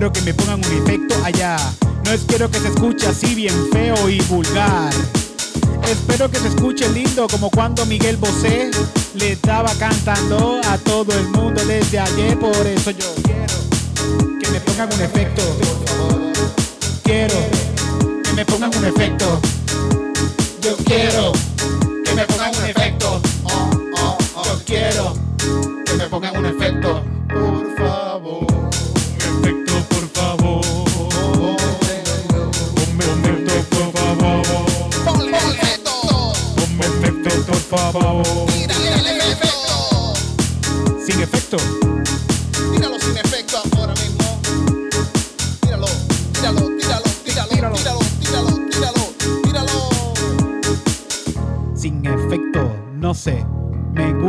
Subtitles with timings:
[0.00, 1.58] espero que me pongan un efecto allá.
[2.06, 4.90] No es quiero que se escuche así bien feo y vulgar.
[5.86, 8.70] Espero que se escuche lindo como cuando Miguel Bosé
[9.14, 12.38] le estaba cantando a todo el mundo desde ayer.
[12.38, 15.42] Por eso yo quiero que me pongan un efecto.
[17.02, 17.34] Quiero
[18.24, 19.38] que me pongan un efecto.
[20.62, 21.32] Yo quiero
[22.06, 23.29] que me pongan un efecto.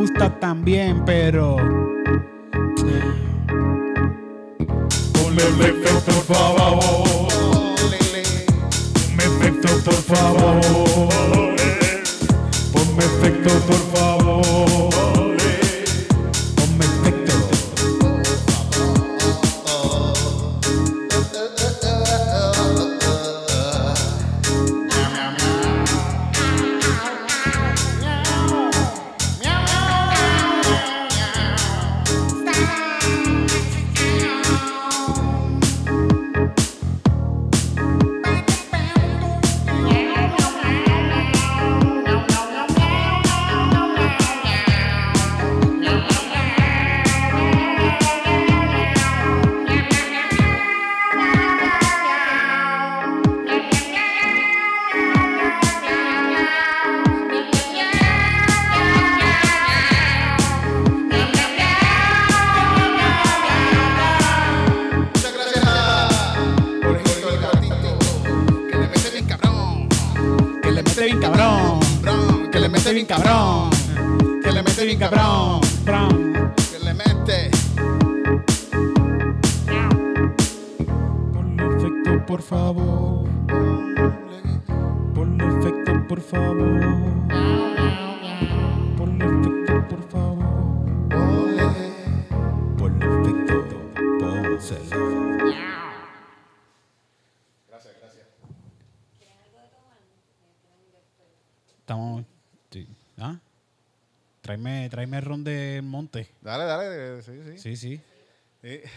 [0.02, 1.58] Gusta también, pero.
[5.14, 7.28] Ponle efecto, por favor.
[9.06, 10.60] Ponme efecto, por favor.
[12.74, 14.81] Ponme efecto, por favor.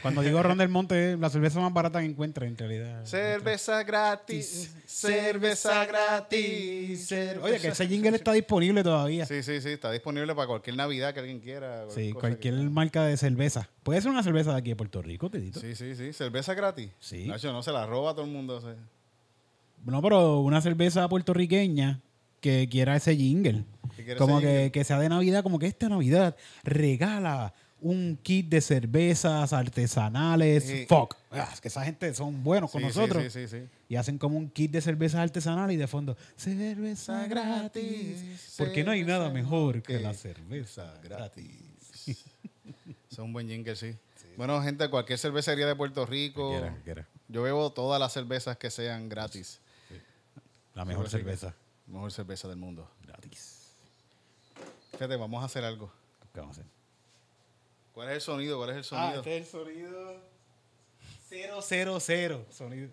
[0.04, 3.04] Cuando digo ron del monte, la cerveza más barata que encuentre en realidad.
[3.04, 7.06] Cerveza gratis, cerveza gratis.
[7.08, 9.26] cerveza- Oye, que ese jingle está disponible todavía.
[9.26, 11.86] Sí, sí, sí, está disponible para cualquier Navidad que alguien quiera.
[11.90, 13.68] Sí, cualquier marca de cerveza.
[13.82, 15.58] Puede ser una cerveza de aquí de Puerto Rico, Tedito.
[15.60, 16.90] Sí, sí, sí, cerveza gratis.
[17.00, 17.26] Sí.
[17.26, 18.60] Nacho, no se la roba todo el mundo.
[18.60, 18.68] sí.
[19.84, 22.00] No, pero una cerveza puertorriqueña
[22.40, 23.64] que quiera ese jingle.
[24.18, 24.72] Como ese que, jingle.
[24.72, 30.64] que sea de Navidad, como que esta Navidad regala un kit de cervezas artesanales.
[30.64, 30.86] Sí.
[30.88, 31.16] Fuck.
[31.30, 33.22] Ah, es que esa gente son buenos con Sí, nosotros.
[33.30, 33.68] Sí, sí, sí.
[33.90, 38.54] Y hacen como un kit de cervezas artesanales y de fondo, cerveza gratis.
[38.56, 42.16] Porque no hay nada mejor que que la cerveza gratis.
[43.10, 43.94] Es un buen jingle, sí.
[44.38, 46.48] Bueno, gente, cualquier cervecería de Puerto Rico.
[46.48, 47.06] Cualquiera, cualquiera.
[47.28, 49.60] Yo bebo todas las cervezas que sean gratis.
[50.74, 51.54] La mejor cerveza
[51.86, 52.90] Mejor cerveza del mundo.
[53.02, 53.68] gratis.
[54.92, 55.92] Fíjate, vamos a hacer algo.
[56.32, 56.73] ¿Qué vamos a hacer?
[57.94, 58.58] ¿Cuál es el sonido?
[58.58, 59.18] ¿Cuál es el Ah, sonido?
[59.20, 60.20] este es el sonido
[61.62, 62.44] 000.
[62.50, 62.88] Sonido.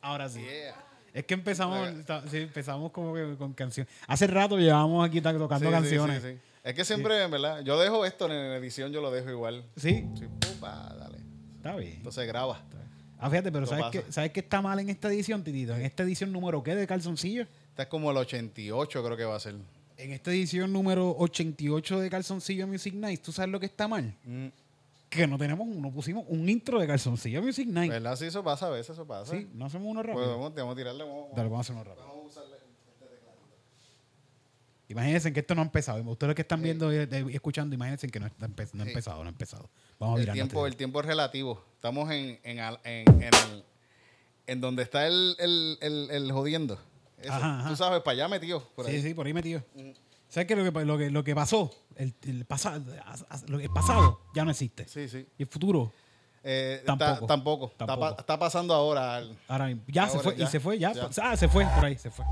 [0.00, 0.40] Ahora sí.
[0.40, 0.84] Yeah.
[1.14, 1.88] Es que empezamos,
[2.30, 3.92] sí, empezamos como que con canciones.
[4.06, 6.22] Hace rato llevábamos aquí tocando Sí, canciones.
[6.22, 6.38] sí.
[6.62, 9.64] Es que siempre, en verdad, yo dejo esto en edición, yo lo dejo igual.
[9.76, 11.18] Sí, Sí, pupa, dale.
[11.56, 11.94] está bien.
[11.96, 12.62] Entonces graba.
[13.20, 15.74] Ah, fíjate, pero ¿sabes qué, ¿sabes qué está mal en esta edición, Titito?
[15.74, 17.46] En esta edición número ¿qué de calzoncillo?
[17.70, 19.56] Esta es como el 88, creo que va a ser.
[19.98, 24.14] En esta edición número 88 de Calzoncillo Music Night, ¿tú sabes lo que está mal?
[24.24, 24.46] Mm,
[25.10, 27.90] Que no tenemos, no pusimos un intro de Calzoncillo Music Night.
[27.90, 28.14] ¿Verdad?
[28.14, 29.32] Sí, eso pasa, a veces eso pasa.
[29.36, 30.38] Sí, no hacemos uno Pues rápido.
[30.38, 31.02] vamos, vamos a tirarle.
[31.04, 32.06] Vamos, Dale, vamos a hacerlo rápido.
[32.06, 33.32] vamos a usarle este tecladito.
[34.88, 36.02] Imagínense que esto no ha empezado.
[36.08, 36.96] Ustedes que están viendo y
[37.32, 38.90] y escuchando, imagínense que no, está empe- no ha Sí.
[38.90, 39.68] empezado, no ha empezado.
[39.98, 41.64] Vamos a El tiempo, el tiempo es relativo.
[41.74, 43.64] Estamos en, en, en, en, el-
[44.46, 46.78] en donde está el, el, el, el jodiendo.
[47.20, 47.32] Eso.
[47.32, 47.68] Ajá, ajá.
[47.68, 48.62] Tú sabes, para allá metido.
[48.74, 49.02] Por Sí, ahí.
[49.02, 49.62] sí, por ahí metido.
[50.28, 50.54] ¿Sabes qué?
[50.56, 52.80] Lo que, lo que, lo que pasó, el, el, pasa-
[53.48, 54.86] lo- el pasado ya no existe.
[54.86, 55.26] Sí, sí.
[55.38, 55.92] Y el futuro,
[56.44, 57.20] Eh, Tampoco.
[57.20, 57.66] ta- tampoco.
[57.66, 58.20] Está, Tampoco.
[58.20, 59.16] está pasando ahora.
[59.16, 59.82] al- ahora mismo.
[59.88, 60.92] Ya se fue, ya, y se fue, ya.
[60.92, 61.08] ya.
[61.22, 62.24] Ah, se fue, por ahí, se fue.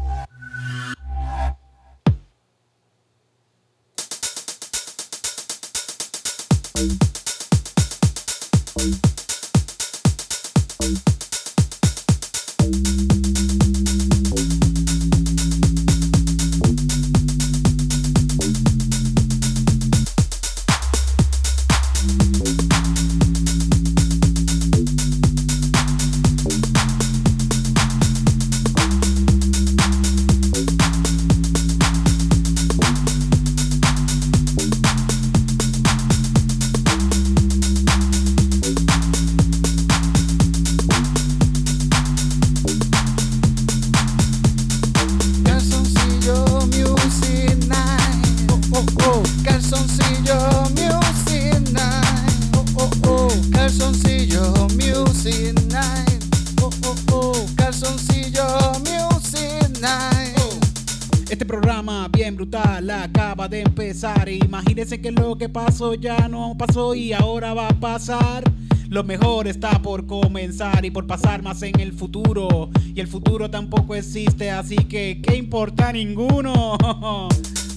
[65.86, 68.42] Pasó ya no pasó y ahora va a pasar.
[68.88, 72.70] Lo mejor está por comenzar y por pasar más en el futuro.
[72.94, 76.76] Y el futuro tampoco existe, así que ¿qué importa ninguno?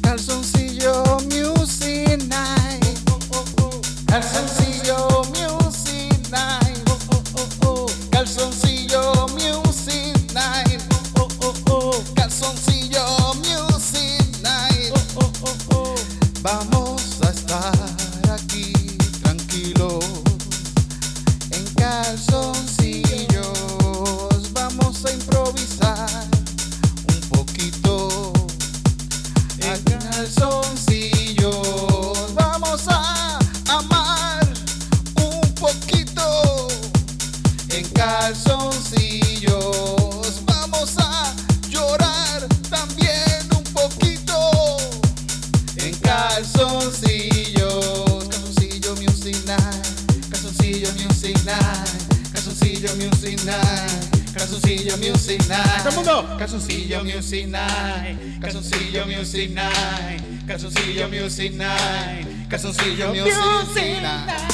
[0.01, 2.83] Calzoncillo Music Night.
[3.11, 3.81] Oh, oh, oh.
[4.07, 4.58] Calzoncillo
[57.19, 58.17] Music Night.
[58.39, 60.45] Calzoncillo Music Night.
[60.47, 62.47] Calzoncillo Music Night.
[62.47, 64.48] Calzoncillo Music Night.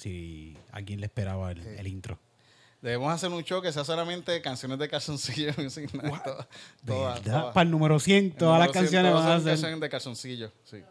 [0.00, 2.18] Si alguien le esperaba el, el intro.
[2.80, 5.52] Debemos hacer un show que sea solamente canciones de calzoncillo.
[5.54, 6.48] Todas,
[6.86, 7.54] todas, todas.
[7.54, 9.48] Para el número 100, El todas las número cien, canciones van a ser.
[9.52, 10.82] canciones de calzoncillo, sí.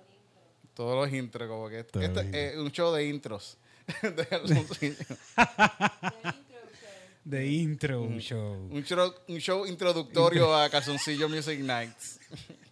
[0.76, 3.58] Todos los intros, como que Todos este los es un show de intros
[4.04, 4.96] de calzoncillo.
[7.26, 8.54] De intro show.
[8.72, 12.20] un, show, un show introductorio a Calzoncillo Music Nights.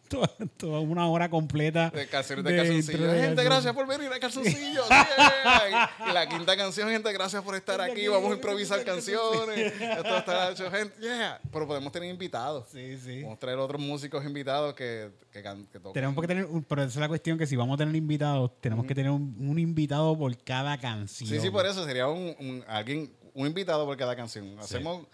[0.07, 1.89] Toda, toda una hora completa.
[1.89, 4.83] De canciones de, de gente, gracias por venir a Calzoncillo.
[4.87, 5.91] yeah.
[6.09, 8.07] Y la quinta canción, gente, gracias por estar aquí.
[8.07, 9.73] Vamos a improvisar canciones.
[9.79, 10.93] Esto está hecho, gente.
[11.01, 11.39] Yeah.
[11.51, 12.67] Pero podemos tener invitados.
[12.71, 13.15] Sí, sí.
[13.15, 15.93] Podemos traer otros músicos invitados que, que, que toquen.
[15.93, 18.51] Tenemos que tener, un- pero esa es la cuestión que si vamos a tener invitados,
[18.61, 21.29] tenemos que tener un, un invitado por cada canción.
[21.29, 24.57] Sí, sí, por eso sería un, un- alguien, un invitado por cada canción.
[24.59, 25.05] Hacemos,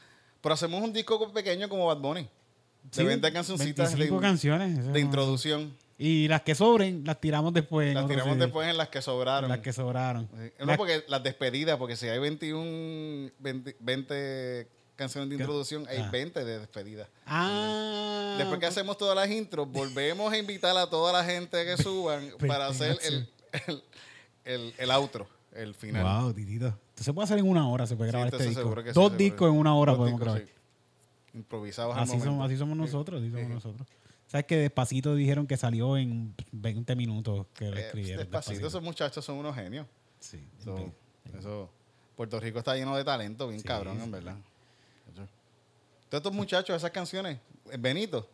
[0.41, 2.29] pero hacemos un disco pequeño como Bad Bunny.
[2.83, 4.79] De Sí, 20 cancioncitas de, 25 canciones.
[4.79, 5.73] eso de introducción.
[5.97, 7.93] Y las que sobren, las tiramos después.
[7.93, 8.45] Las tiramos CD.
[8.45, 9.49] después en las que sobraron.
[9.49, 10.27] Las que sobraron.
[10.59, 15.99] No, Las- porque las despedidas, porque si hay 21, 20, 20 canciones de introducción, hay
[15.99, 16.09] Ah.
[16.11, 17.07] 20 de despedida.
[17.25, 18.35] Ah.
[18.37, 22.31] Después que hacemos todas las intros, volvemos a invitar a toda la gente que suban
[22.47, 23.29] para hacer el,
[23.67, 23.83] el,
[24.45, 26.03] el, el outro, el final.
[26.23, 26.67] Wow, titito.
[26.89, 28.75] Esto se puede hacer en una hora, se puede grabar este disco.
[28.83, 30.47] sí, Dos discos en una hora Dos podemos discos, grabar.
[30.47, 30.62] sí.
[31.33, 32.25] Improvisados al Así momento.
[32.31, 33.87] somos, así somos nosotros, así somos nosotros.
[34.27, 38.19] ¿Sabes que Despacito dijeron que salió en 20 minutos que lo Eh, escribieron?
[38.23, 39.85] despacito, esos muchachos son unos genios.
[40.19, 40.47] Sí.
[40.63, 40.91] So,
[41.37, 41.69] eso,
[42.15, 44.37] Puerto Rico está lleno de talento, bien Sí, cabrón, en verdad.
[46.09, 47.39] Todos estos muchachos, esas canciones,
[47.71, 48.27] eh, Benito.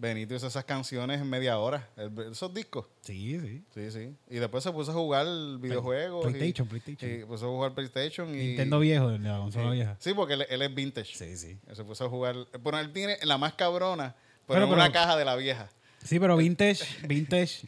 [0.00, 2.86] Benito hizo esas canciones en media hora, el- esos discos.
[3.00, 3.64] Sí, sí.
[3.74, 4.14] Sí, sí.
[4.30, 5.26] Y después se puso a jugar
[5.60, 6.24] videojuegos.
[6.24, 7.10] y- PlayStation, PlayStation.
[7.20, 8.28] Y puso a jugar PlayStation.
[8.32, 9.76] Y, Nintendo viejo, de la consola Sí.
[9.76, 9.96] vieja.
[9.98, 11.14] Sí, porque él, él es vintage.
[11.16, 11.58] Sí, sí.
[11.66, 12.36] Él Se puso a jugar.
[12.62, 14.14] Bueno, él tiene la más cabrona,
[14.46, 15.68] pero, Pero- en una pero- caja de la vieja.
[16.04, 17.66] Sí, pero vintage, vintage.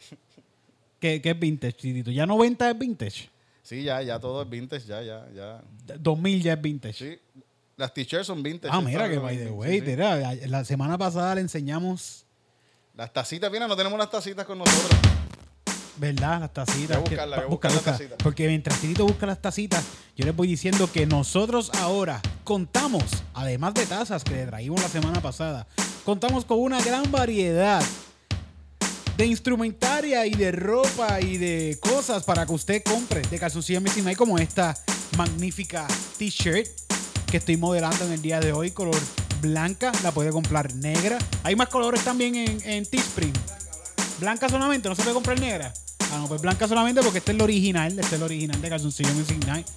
[1.01, 2.11] ¿Qué, qué es vintage, Titito?
[2.11, 3.29] ¿Ya 90 es vintage?
[3.61, 5.61] Sí, ya, ya todo es vintage, ya, ya, ya.
[5.99, 6.93] 2000 ya es vintage.
[6.93, 7.19] Sí.
[7.77, 8.71] Las t-shirts son vintage.
[8.75, 10.47] ah, mira que by the way, sí.
[10.47, 12.20] la semana pasada le enseñamos,
[13.01, 14.91] Las tacitas, mira, no tenemos las tacitas con nosotros.
[15.97, 16.39] ¿verdad?
[16.41, 16.97] Las tacitas.
[16.97, 17.91] Voy a buscarla, pa- voy a busca, buscar las busca.
[17.93, 18.17] tacitas.
[18.23, 19.83] Porque mientras Titito busca las tacitas,
[20.15, 23.03] yo les voy diciendo que nosotros ahora contamos,
[23.33, 25.65] además de tazas que le traímos la semana pasada,
[26.05, 27.81] contamos con una gran variedad
[29.17, 34.05] de instrumentaria y de ropa y de cosas para que usted compre de calzoncillo Missing
[34.05, 34.77] Mike como esta
[35.17, 35.87] magnífica
[36.19, 36.67] t-shirt
[37.31, 38.95] que estoy modelando en el día de hoy, color
[39.41, 41.17] blanca, la puede comprar negra.
[41.43, 43.33] Hay más colores también en, en Teespring.
[44.19, 45.73] Blanca solamente, no se puede comprar negra.
[46.13, 48.69] Ah, no, pues blanca solamente porque este es el original, este es el original de
[48.69, 49.67] calzoncillo Music Night.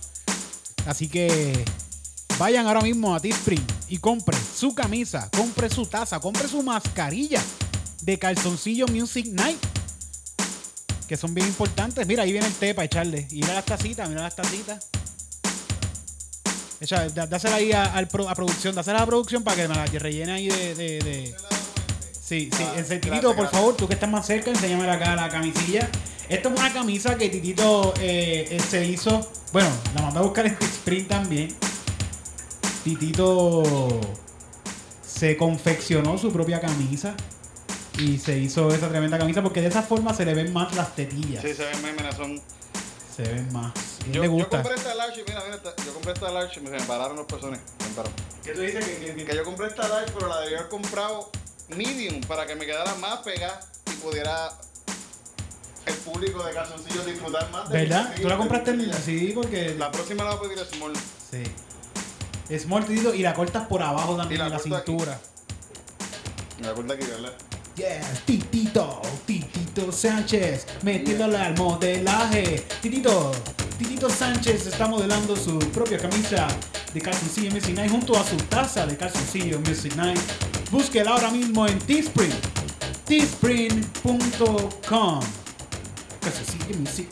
[0.86, 1.64] Así que
[2.38, 7.40] vayan ahora mismo a Teespring y compre su camisa, compre su taza, compre su mascarilla
[8.02, 9.58] de calzoncillo Music Night.
[11.08, 12.06] Que son bien importantes.
[12.06, 13.28] Mira, ahí viene el té para echarle.
[13.30, 14.88] Mira las tacitas, mira las tacitas.
[16.84, 19.86] Echa, da- dásela ahí a, a producción, dásela a la producción para que me la
[19.86, 20.74] rellene ahí de.
[20.74, 21.34] de- de-
[22.24, 25.88] Sí, sí, el gracias, por favor, tú que estás más cerca, enséñame acá la camisilla.
[26.28, 29.30] Esta es una camisa que Titito eh, eh, se hizo.
[29.52, 31.48] Bueno, la mandó a buscar en Sprint también.
[32.82, 33.62] Titito
[35.06, 37.14] se confeccionó su propia camisa
[37.98, 40.94] y se hizo esa tremenda camisa porque de esa forma se le ven más las
[40.96, 41.42] tetillas.
[41.42, 42.40] Sí, se ven, mira, son.
[43.16, 43.72] Se ven más.
[44.10, 44.62] Yo, le yo gusta.
[44.62, 46.82] compré esta large, y mira, mira, esta- yo compré esta large y me se me
[46.82, 47.60] pararon los personas.
[48.42, 51.30] ¿Qué tú dices que, Que yo compré esta large, pero la debía haber comprado
[51.68, 54.50] medium para que me quedara más pegada y pudiera
[55.86, 58.14] el público de calzoncillos disfrutar más de ¿Verdad?
[58.16, 59.26] mi ¿Tú la compraste en calzoncillo.
[59.28, 59.74] Sí, porque.
[59.78, 60.92] La próxima la voy a pedir small.
[61.30, 62.58] Sí.
[62.58, 64.90] Small Titito y la cortas por abajo también la en la corto aquí.
[64.92, 65.18] cintura.
[66.60, 67.32] Me acuerdo aquí, ¿verdad?
[67.76, 72.64] Yes, Titito, Titito Sánchez, metiéndole al modelaje.
[72.80, 73.32] Titito,
[73.76, 76.46] Titito Sánchez está modelando su propia camisa
[76.92, 80.20] de calzoncillo Music Night junto a su taza de calzoncillo Music Night.
[80.70, 82.32] Búsquela ahora mismo en Teespring,
[83.04, 85.20] teespring.com.
[86.20, 87.08] Calzoncillo Night.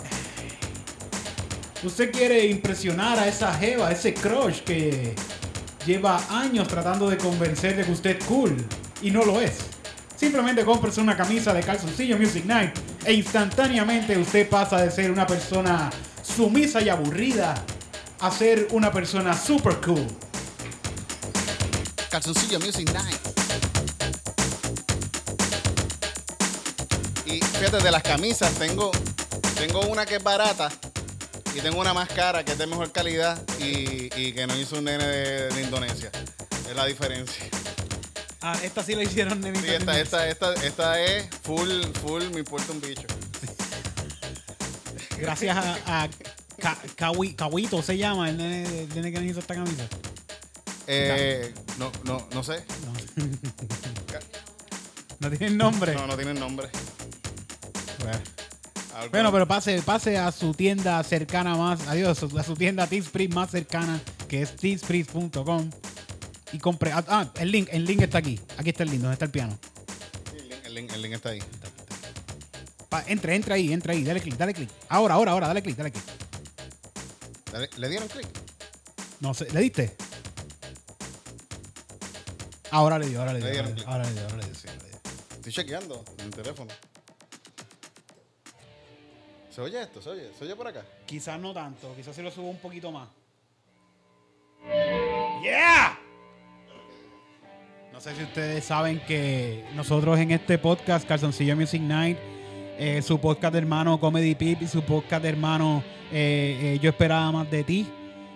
[1.83, 5.17] Usted quiere impresionar a esa jeva, a ese crush que
[5.85, 8.57] lleva años tratando de convencer de que usted es cool
[9.03, 9.72] y no lo es.
[10.23, 15.27] Simplemente cómprese una camisa de calzoncillo Music Night e instantáneamente usted pasa de ser una
[15.27, 15.91] persona
[16.23, 17.55] sumisa y aburrida
[18.21, 20.07] a ser una persona super cool.
[22.09, 23.19] Calzoncillo Music Night.
[27.27, 28.93] Y fíjate, de las camisas tengo,
[29.57, 30.71] tengo una que es barata
[31.53, 34.79] y tengo una más cara que es de mejor calidad y, y que no hizo
[34.79, 36.13] un nene de, de Indonesia.
[36.71, 37.45] Es la diferencia.
[38.43, 42.41] Ah, esta sí la hicieron de Sí, esta, esta, esta, esta es full, full, me
[42.41, 43.07] importa un bicho.
[45.17, 46.09] Gracias a, a
[47.83, 49.87] se llama el nene, el nene que nos hizo esta camisa.
[50.89, 52.65] Eh, no, no, no sé.
[55.21, 55.95] No tiene nombre.
[55.95, 56.69] No, no tienen nombre.
[59.13, 63.51] Bueno, pero pase, pase a su tienda cercana más, adiós, a su tienda Teespring más
[63.51, 65.71] cercana, que es teespring.com
[66.53, 66.93] y compre.
[66.93, 68.39] Ah, ah, el link, el link está aquí.
[68.59, 69.59] Aquí está el link, donde está el piano.
[70.31, 71.43] Sí, el, link, el, link, el link está ahí.
[72.89, 74.71] Pa- entre, entre ahí, entre ahí, dale clic, dale clic.
[74.89, 76.05] Ahora, ahora, ahora, dale clic, dale clic.
[77.79, 78.27] ¿Le dieron clic?
[79.21, 79.97] No sé, ¿le diste?
[82.71, 83.49] Ahora le dio, ahora le dio.
[83.51, 84.99] Le Ahora le ahora le dio, ahora le dio, sí, ahora le dio.
[85.37, 86.73] Estoy chequeando en el teléfono.
[89.55, 90.01] ¿Se oye esto?
[90.01, 90.31] ¿Se oye?
[90.39, 90.83] ¿Se oye por acá?
[91.05, 93.09] Quizás no tanto, quizás se lo subo un poquito más.
[95.43, 95.99] ¡Yeah!
[97.93, 102.17] No sé si ustedes saben que nosotros en este podcast, Calzoncillo Music Night,
[102.79, 106.91] eh, su podcast de hermano Comedy Pip y su podcast de hermano eh, eh, Yo
[106.91, 107.87] esperaba más de ti,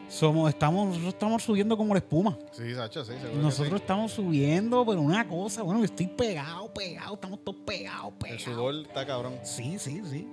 [0.09, 2.39] somos, estamos, nosotros estamos subiendo como la espuma.
[2.53, 3.31] Sí, Sacho, sí, seguro.
[3.33, 3.83] Y que nosotros sí.
[3.83, 8.43] estamos subiendo, pero una cosa, bueno, yo estoy pegado, pegado, estamos todos pegados, El pegados.
[8.43, 9.35] sudor está cabrón.
[9.43, 10.29] Sí, sí, sí.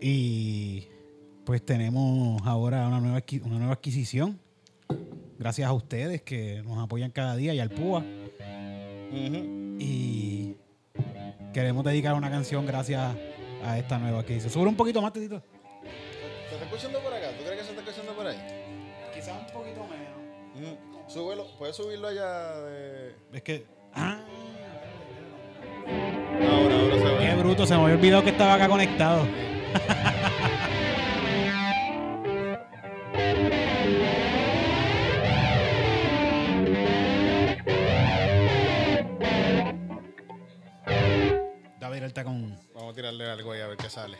[0.00, 0.86] Y
[1.44, 4.38] pues tenemos ahora una nueva, una nueva adquisición.
[5.38, 8.02] Gracias a ustedes que nos apoyan cada día y al PUA.
[9.78, 10.56] Y
[11.52, 13.14] queremos dedicar una canción gracias
[13.64, 14.50] a esta nueva adquisición.
[14.52, 15.40] Sube un poquito más, Titito.
[16.48, 17.28] ¿Se está escuchando por acá?
[17.38, 18.36] ¿Tú crees que se está escuchando por ahí?
[19.14, 20.78] Quizás un poquito menos.
[21.06, 23.14] Súbelo, puedes subirlo allá de.
[23.32, 23.64] Es que.
[23.94, 24.20] Ah,
[26.40, 27.42] Ahora, ahora se qué ve.
[27.42, 29.26] bruto, se me había olvidado que estaba acá conectado.
[43.38, 44.18] algo ahí a ver qué sale.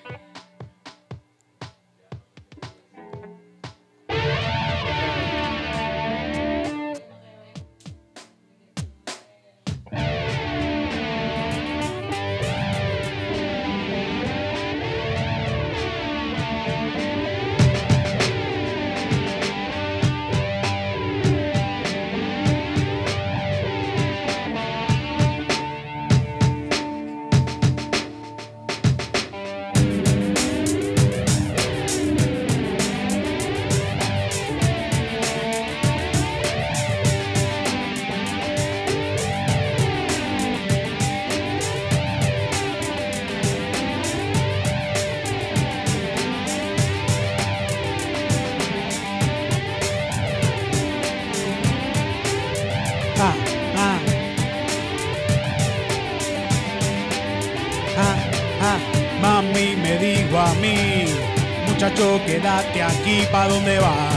[63.49, 64.13] ¿A dónde vas?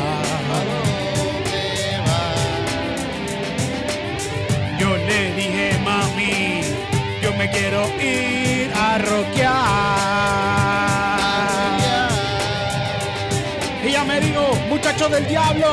[4.78, 6.64] Yo le dije, mami,
[7.22, 9.52] yo me quiero ir a rockear.
[13.82, 15.72] Ella me dijo, muchacho del diablo,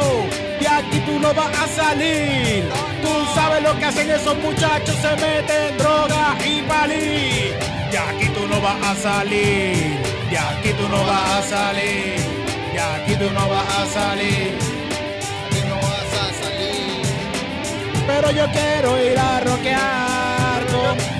[0.60, 2.62] de aquí tú no vas a salir.
[3.02, 7.52] Tú sabes lo que hacen esos muchachos, se meten droga y palí.
[7.90, 9.98] De aquí tú no vas a salir,
[10.30, 12.20] de aquí tú no vas a salir,
[12.78, 14.56] aquí tú no vas a salir.
[15.46, 17.02] Aquí no vas a salir.
[18.06, 21.17] Pero yo quiero ir a rockear con-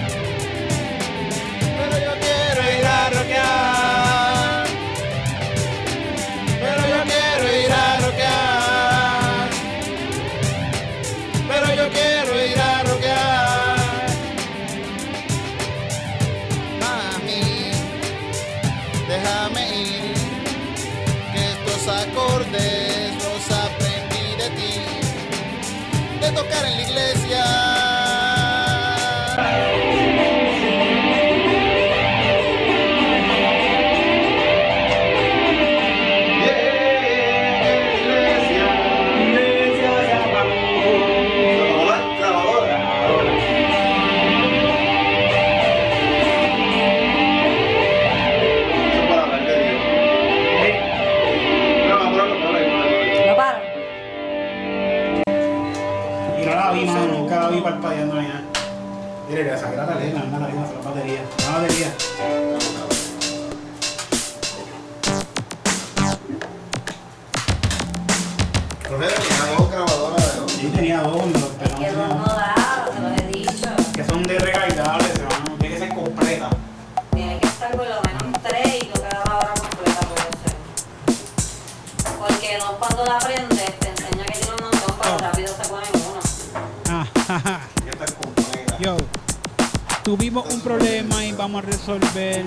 [91.88, 92.44] resolver.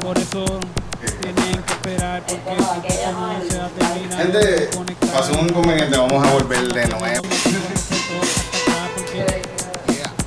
[0.00, 0.44] Por eso
[1.20, 5.10] tienen que esperar porque no, se ha terminado Gente, de conectar.
[5.10, 7.26] pasó un inconveniente, vamos a volver de nuevo.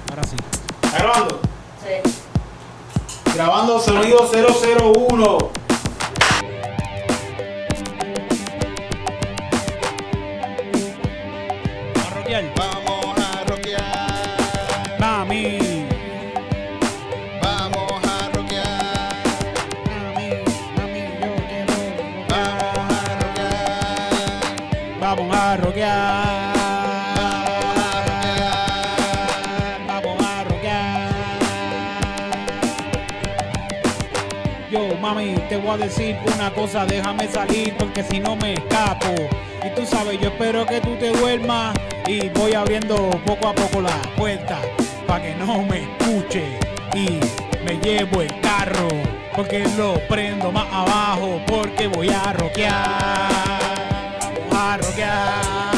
[0.09, 0.35] Ahora sí.
[0.83, 1.41] ¿Está grabando?
[1.81, 3.33] Sí.
[3.33, 5.62] Grabando sonido 001.
[35.49, 39.13] Te voy a decir una cosa, déjame salir porque si no me escapo.
[39.65, 41.75] Y tú sabes, yo espero que tú te duermas
[42.07, 44.59] y voy abriendo poco a poco la puerta
[45.07, 46.43] para que no me escuche
[46.93, 47.19] y
[47.65, 48.87] me llevo el carro
[49.35, 52.33] porque lo prendo más abajo porque voy a.
[54.51, 55.72] Vamos a rockear.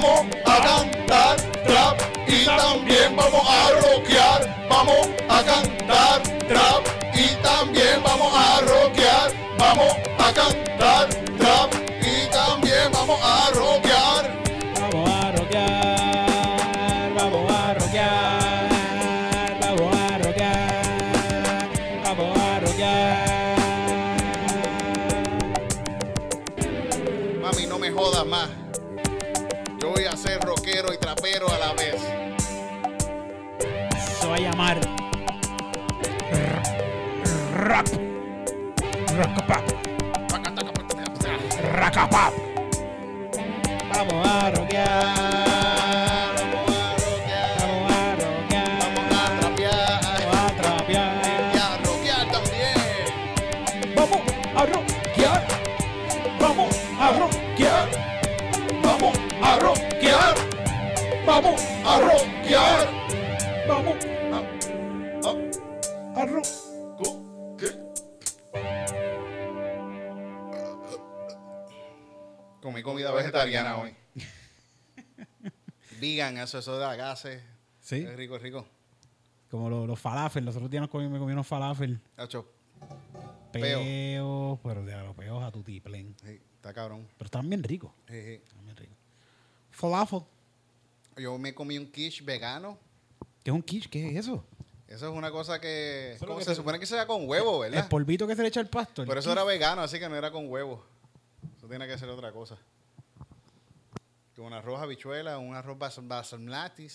[0.00, 0.37] 么？
[73.44, 73.94] Vegetariana hoy.
[76.00, 77.42] Vegan, eso, eso da gases.
[77.80, 77.96] Sí.
[77.96, 78.66] Es rico, es rico.
[79.50, 80.44] Como los, los falafel.
[80.44, 82.00] Los otros días nos comí, me comí unos falafel.
[82.16, 82.46] Hacho,
[83.52, 83.80] Peo.
[83.80, 86.14] Peos, pero de los peos a tu tiplen.
[86.22, 87.08] sí, está cabrón.
[87.16, 87.90] Pero están bien ricos.
[88.08, 88.32] Sí, sí.
[88.34, 88.96] Están bien ricos.
[89.70, 90.20] Falafel.
[91.16, 92.78] Yo me comí un quiche vegano.
[93.42, 93.88] ¿Qué es un quiche?
[93.88, 94.44] ¿Qué es eso?
[94.86, 97.28] Eso es una cosa que, Eso es lo ¿cómo que se supone que sea con
[97.28, 97.88] huevo, El ¿verdad?
[97.88, 99.02] polvito que se le echa al pasto.
[99.02, 99.40] el Pero eso quiche.
[99.40, 100.84] era vegano, así que no era con huevo.
[101.56, 102.56] Eso tiene que ser otra cosa.
[104.38, 106.86] Con un arroz habichuela, un arroz bas- basmati,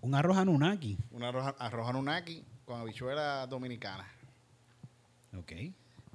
[0.00, 0.96] Un arroz anunnaki.
[1.10, 4.10] un arroz, arroz anunnaki con habichuela dominicana
[5.38, 5.52] Ok.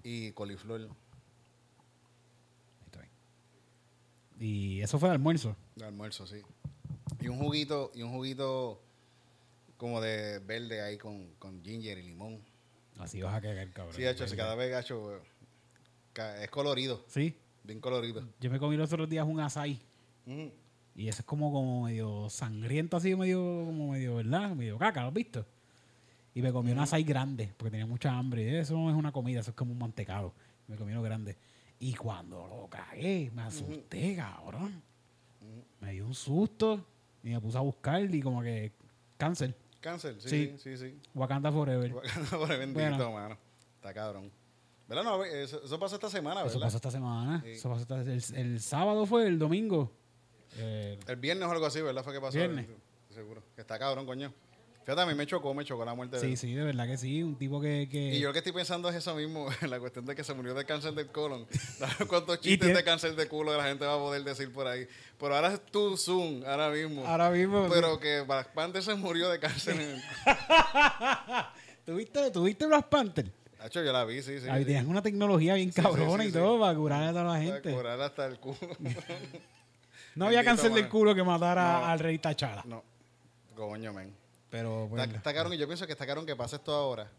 [0.01, 0.89] Y coliflor
[2.87, 3.11] está bien.
[4.39, 5.55] Y eso fue de almuerzo.
[5.75, 6.41] de almuerzo, sí.
[7.19, 8.81] Y un juguito, y un juguito
[9.77, 12.43] como de verde ahí con, con ginger y limón.
[12.97, 13.93] Así vas a cagar, cabrón.
[13.95, 15.21] Sí, hecho, cada vez gacho,
[16.15, 17.37] es colorido, Sí.
[17.63, 18.27] Bien colorido.
[18.39, 19.81] Yo me comí los otros días un açaí.
[20.25, 20.51] Ujú.
[20.95, 24.51] Y ese es como, como medio sangriento, así medio, como medio, ¿verdad?
[24.55, 25.45] Medio caca, ¿lo has visto?
[26.33, 28.59] Y me comí un açaí grande, porque tenía mucha hambre.
[28.59, 30.33] Eso no es una comida, eso es como un mantecado.
[30.67, 31.37] Me comí uno grande.
[31.79, 34.81] Y cuando lo cagué, me asusté, cabrón.
[35.79, 36.85] Me dio un susto
[37.23, 38.71] y me puse a buscar y como que
[39.17, 39.55] cáncer.
[39.79, 40.55] Cáncer, sí, Sí.
[40.59, 40.99] sí, sí.
[41.15, 41.91] Wakanda Forever.
[42.29, 43.11] Por bendito, Bueno.
[43.13, 43.37] mano.
[43.75, 44.31] Está cabrón.
[44.93, 45.03] ¿Verdad?
[45.05, 46.65] No, eso, eso pasó esta semana, Eso ¿verdad?
[46.67, 47.41] pasó esta semana.
[47.45, 47.51] Sí.
[47.51, 49.89] Eso pasó esta- el, el sábado fue, el domingo.
[50.57, 52.03] Eh, El viernes o algo así, ¿verdad?
[52.03, 52.37] Fue que pasó.
[52.37, 52.67] Viernes.
[53.09, 53.41] Seguro.
[53.55, 54.33] Que está cabrón, coño.
[54.83, 56.37] Fíjate, a mí me chocó, me chocó la muerte de sí, él.
[56.37, 57.21] sí, de verdad que sí.
[57.23, 57.87] Un tipo que...
[57.89, 60.33] que Y yo lo que estoy pensando es eso mismo, la cuestión de que se
[60.33, 61.45] murió de cáncer del colon.
[61.77, 64.85] ¿Sabes cuántos chistes de cáncer de culo la gente va a poder decir por ahí?
[65.19, 67.05] Pero ahora es tu Zoom, ahora mismo.
[67.07, 67.69] Ahora mismo...
[67.71, 69.75] Pero que Black Panther se murió de cáncer.
[69.75, 70.01] en el-
[71.85, 73.31] ¿Tuviste, ¿Tuviste Black Panther?
[73.61, 74.49] Hacho, yo la vi, sí, sí.
[74.49, 77.71] Ahí tenían una tecnología bien cabrona y todo para curar a toda la Para gente.
[77.73, 78.57] curar hasta el culo.
[80.15, 81.85] No había cáncer del culo que matara No.
[81.85, 82.63] al rey Tachala.
[82.65, 82.83] no.
[83.55, 84.13] Coño, men.
[84.49, 87.09] Pero Está, bueno, está cabrón y yo pienso que está que pase esto ahora.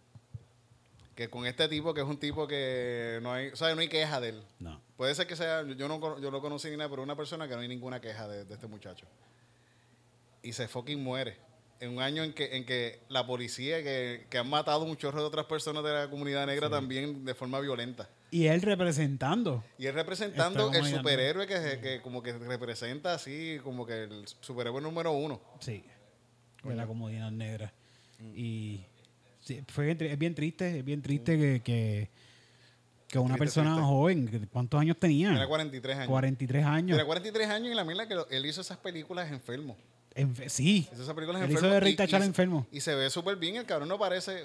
[1.15, 3.89] Que con este tipo, que es un tipo que no hay, o sea, no hay
[3.89, 4.43] queja de él.
[4.59, 4.81] no.
[4.97, 7.55] Puede ser que sea, yo no yo lo conocí ni nada, pero una persona que
[7.55, 9.07] no hay ninguna queja de, de este muchacho.
[10.43, 11.39] Y se fucking muere.
[11.83, 15.21] En un año en que, en que la policía, que, que han matado un chorro
[15.21, 18.09] de otras personas de la comunidad negra también de forma violenta.
[18.31, 19.65] Y él representando.
[19.79, 24.81] Y él representando el superhéroe que, que como que representa así, como que el superhéroe
[24.81, 25.41] número uno.
[25.59, 25.83] Sí.
[26.63, 27.73] De la comunidad negra.
[28.21, 28.33] Mm.
[28.37, 28.87] Y
[29.41, 32.11] sí, fue es bien triste, es bien triste que, que,
[33.09, 33.35] que una.
[33.35, 33.89] Triste, persona triste.
[33.89, 35.31] joven, ¿cuántos años tenía?
[35.31, 36.09] Tiene 43 años.
[36.09, 36.87] 43 años.
[36.97, 39.77] Tiene 43 años y la mierda que lo- él hizo esas películas enfermo.
[40.15, 40.89] Enfe- sí.
[40.93, 41.67] Hizo esas películas Él enfermo.
[41.69, 42.67] hizo de Rey y- enfermo.
[42.73, 44.43] Y se ve súper bien, el cabrón no parece...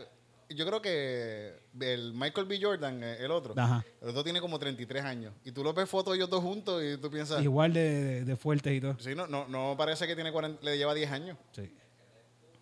[0.49, 2.57] Yo creo que el Michael B.
[2.61, 3.83] Jordan, el otro, Ajá.
[4.01, 5.33] el otro tiene como 33 años.
[5.43, 7.43] Y tú lo ves fotos ellos dos juntos y tú piensas...
[7.43, 8.95] Igual de, de, de fuertes y todo.
[8.97, 11.37] Sí, no, no, no parece que tiene 40, le lleva 10 años.
[11.51, 11.69] Sí.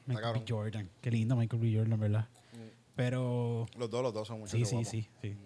[0.08, 0.40] Michael.
[0.40, 0.46] B.
[0.50, 0.90] Jordan.
[1.00, 1.78] Qué lindo Michael B.
[1.78, 2.28] Jordan, ¿verdad?
[2.96, 5.38] Pero Los dos, los dos son muchachos sí, sí, sí, sí.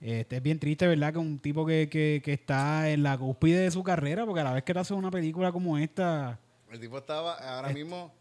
[0.00, 1.12] Este, es bien triste, ¿verdad?
[1.12, 4.44] Que un tipo que, que, que está en la cúspide de su carrera, porque a
[4.44, 6.38] la vez que te hace una película como esta,
[6.70, 8.14] El tipo estaba, ahora mismo,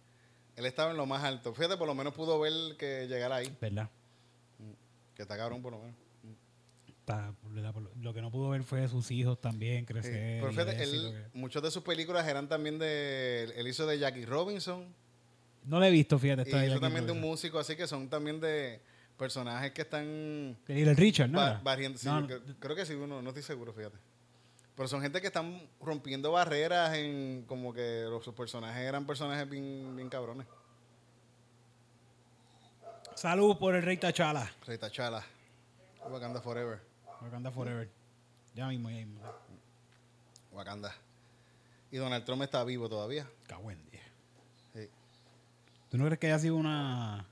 [0.56, 1.54] él estaba en lo más alto.
[1.54, 3.56] Fíjate, por lo menos pudo ver que llegara ahí.
[3.62, 3.90] ¿verdad?
[5.16, 5.96] Que está cabrón, por lo menos.
[6.88, 7.74] Está- ¿verdad?
[7.74, 9.86] Por lo- que no pudo ver fue sus hijos también Sí.
[9.86, 10.40] crecer.
[10.42, 13.44] Pero y fíjate, y él- que- muchas de sus películas eran también de.
[13.56, 14.94] Él hizo de Jackie Robinson.
[15.64, 16.42] No le he visto, fíjate.
[16.42, 18.82] Y esta de hizo también de un músico, así que son también de.
[19.18, 21.40] personajes que están Y el Richard, ¿no?
[21.64, 21.98] barriendo.
[21.98, 22.28] sí, No, no,
[22.60, 23.98] creo que sí, uno, no estoy seguro, fíjate.
[24.78, 29.50] Pero son gente que están rompiendo barreras en como que los sus personajes eran personajes
[29.50, 30.46] bien, bien cabrones.
[33.16, 34.52] Salud por el Rey Tachala.
[34.68, 35.24] Rey T'Challa,
[36.08, 36.80] Wakanda Forever,
[37.24, 37.90] Wakanda Forever.
[38.54, 39.20] Ya mismo, ya mismo.
[40.52, 40.94] Wakanda.
[41.90, 43.28] Y Donald Trump está vivo todavía.
[43.50, 44.04] En diez.
[44.74, 44.90] Sí.
[45.90, 47.26] ¿Tú no crees que haya sido una...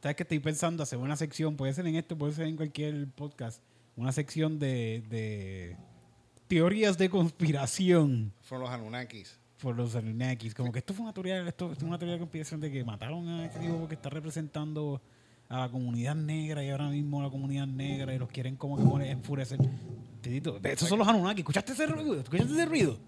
[0.00, 1.56] ¿Sabes que estoy pensando hacer una sección?
[1.56, 3.60] Puede ser en este, puede ser en cualquier podcast.
[3.96, 5.76] Una sección de, de
[6.56, 9.38] teorías de conspiración Fueron los Anunnakis.
[9.60, 10.54] por los Anunnakis.
[10.54, 12.84] Como que esto fue una teoría, esto, esto es una teoría de conspiración de que
[12.84, 15.00] mataron a este tipo porque está representando
[15.48, 18.84] a la comunidad negra y ahora mismo la comunidad negra y los quieren como que
[18.84, 19.58] poner, enfurecer.
[20.20, 21.40] Titito, esos son los Anunnakis.
[21.40, 22.20] ¿Escuchaste ese ruido?
[22.20, 22.98] ¿Escuchaste ese ruido?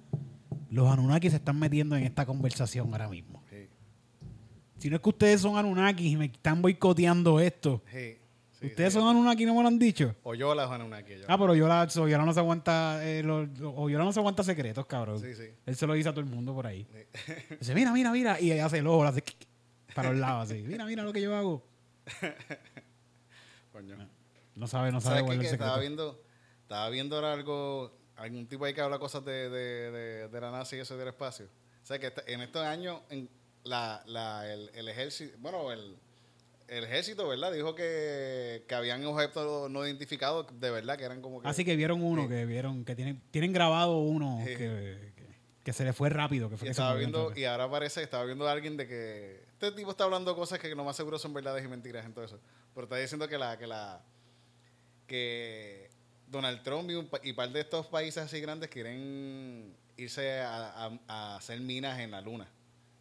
[0.70, 3.42] Los Anunnakis se están metiendo en esta conversación ahora mismo.
[3.50, 3.68] Sí.
[4.78, 7.83] Si no es que ustedes son Anunnakis y me están boicoteando esto.
[7.92, 8.16] Sí.
[8.64, 8.98] Sí, ustedes sí.
[8.98, 10.14] son Anunnaki no me lo han dicho.
[10.22, 11.18] O yo las Anunnaki.
[11.18, 11.24] yo.
[11.29, 14.20] Ah, pero Yola, so, Yola no se aguanta, eh, lo- lo- o Yola no se
[14.20, 15.20] aguanta secretos, cabrón.
[15.20, 15.48] Sí, sí.
[15.66, 16.87] Él se lo dice a todo el mundo por ahí.
[17.61, 18.40] Dice, mira, mira, mira.
[18.40, 19.22] Y ella hace el ojo, hace
[19.94, 20.62] para los lados así.
[20.62, 21.64] Mira, mira lo que yo hago.
[23.72, 23.96] Coño.
[24.55, 25.53] No sabe, no sabe el secreto.
[25.55, 26.22] estaba viendo,
[26.62, 30.50] estaba viendo ahora algo, algún tipo ahí que habla cosas de, de, de, de la
[30.53, 31.46] NASA y eso del espacio.
[31.83, 33.29] O sea, que en estos años en
[33.64, 35.96] la, la, el, el ejército, bueno, el,
[36.68, 37.53] el ejército, ¿verdad?
[37.53, 41.48] Dijo que, que habían objetos no identificados de verdad, que eran como que...
[41.48, 42.29] Así que vieron uno, Sí.
[42.29, 44.50] que vieron, que tienen, tienen grabado uno Sí.
[44.53, 44.57] que,
[45.14, 45.14] que,
[45.62, 48.05] que se le fue rápido, que fue Y que estaba viendo, y ahora parece que
[48.05, 51.18] estaba viendo a alguien de que este tipo está hablando cosas que lo más seguro
[51.18, 52.40] son verdades y mentiras en todo eso.
[52.74, 54.03] Pero está diciendo que la, que la,
[55.07, 55.90] que
[56.27, 60.98] Donald Trump y un y par de estos países así grandes quieren irse a, a-
[61.09, 62.48] a hacer minas en la luna.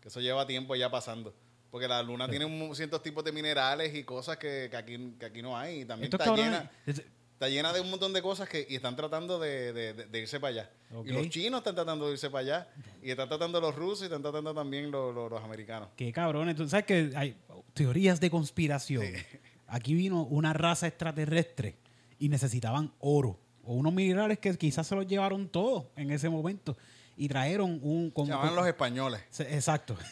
[0.02, 1.34] Que eso lleva tiempo ya pasando.
[1.74, 5.26] Porque la luna tiene un, ciertos tipos de minerales y cosas que, que aquí, que
[5.26, 5.82] aquí no hay.
[5.82, 8.76] Y también Estos está cabrones- llena, está llena de un montón de cosas que y
[8.76, 10.70] están tratando de, de- de- de irse para allá.
[10.94, 11.08] Ok.
[11.08, 12.68] Y los chinos están tratando de irse para allá.
[13.02, 15.90] Y están tratando los rusos y están tratando también los, los- los americanos.
[15.98, 16.56] Qué cabrones.
[16.56, 17.36] Tú sabes que hay
[17.74, 19.04] teorías de conspiración.
[19.66, 21.76] Aquí vino una raza extraterrestre
[22.20, 26.78] y necesitaban oro o unos minerales que quizás se los llevaron todos en ese momento
[27.18, 28.08] y trajeron un...
[28.10, 29.22] Se con- llaman con- los españoles.
[29.32, 29.98] Se- Exacto.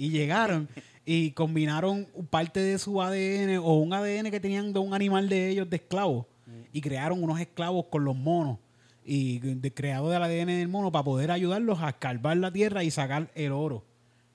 [0.00, 0.66] y llegaron
[1.04, 5.50] y combinaron parte de su ADN o un ADN que tenían de un animal de
[5.50, 6.24] ellos de esclavos
[6.72, 8.56] y crearon unos esclavos con los monos
[9.04, 12.90] y de, creado del ADN del mono para poder ayudarlos a escarbar la tierra y
[12.90, 13.84] sacar el oro.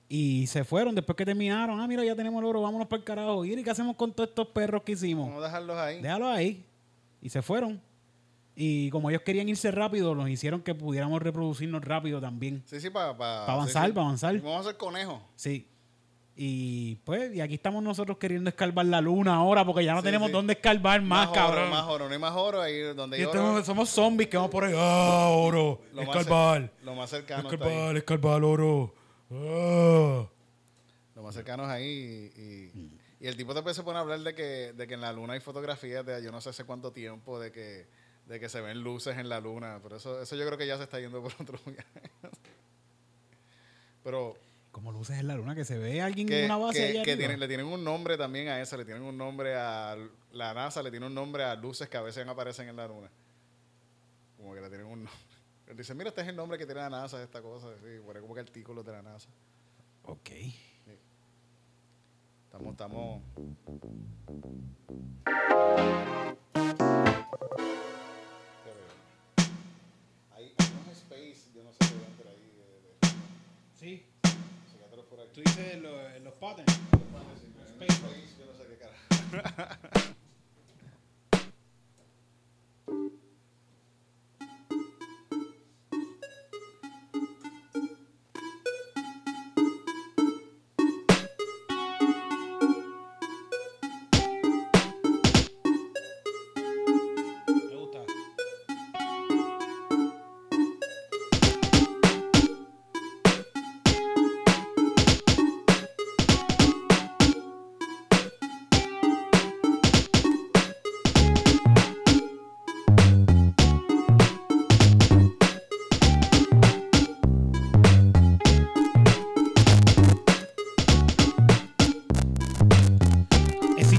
[0.08, 1.80] Y se fueron después que terminaron.
[1.80, 3.44] Ah, mira, ya tenemos el oro, vámonos para el carajo.
[3.44, 5.26] ¿Y qué hacemos con todos estos perros que hicimos?
[5.26, 6.00] Vamos a dejarlos ahí.
[6.00, 6.64] Déjalo ahí.
[7.20, 7.82] Y se fueron.
[8.58, 12.62] Y como ellos querían irse rápido, nos hicieron que pudiéramos reproducirnos rápido también.
[12.66, 14.34] Sí, sí, para Pa' avanzar, pa' avanzar.
[14.40, 15.20] Vamos a hacer conejos.
[15.36, 15.68] Sí.
[16.38, 20.04] Y pues, y aquí estamos nosotros queriendo escarbar la luna ahora porque ya no Sí,
[20.06, 21.70] tenemos dónde escarbar más, oro, cabrón.
[21.70, 22.06] más oro.
[22.08, 23.64] No hay más oro ahí donde y hay oro.
[23.64, 24.74] somos zombies que vamos por ahí.
[24.76, 25.80] ¡Ah, oro!
[25.92, 26.62] Lo más, escarbar.
[26.62, 27.50] cer- lo más cercano.
[27.50, 28.94] Escarbar, escarbar, oro.
[29.30, 30.26] Ah.
[31.14, 32.30] Lo más cercano es ahí.
[32.36, 35.00] Y, y- y el tipo después se pone a hablar de que, de que en
[35.00, 37.86] la luna hay fotografías de yo no sé hace cuánto tiempo de que,
[38.26, 39.80] de que se ven luces en la luna.
[39.82, 41.86] Pero eso, eso yo creo que ya se está yendo por otro lugar.
[44.04, 44.36] Pero
[44.72, 47.02] Como luces en la luna, que se ve alguien que, en una base que- allá
[47.04, 49.96] que tienen- le tienen un nombre también a eso, le tienen un nombre a
[50.32, 53.10] la NASA, le tiene un nombre a luces que a veces aparecen en la luna.
[54.36, 55.12] Como que le tienen un nombre.
[55.66, 57.68] Él dice, mira, este es el nombre que tiene la NASA, esta cosa.
[57.82, 59.28] Sí, pone como que artículos de la NASA.
[60.04, 60.30] Ok.
[62.52, 63.22] Estamos, estamos.
[73.78, 74.06] Sí.
[75.34, 76.72] Tú dices los, los patterns.
[77.78, 78.02] Space,
[78.38, 80.16] yo no sé qué carajo.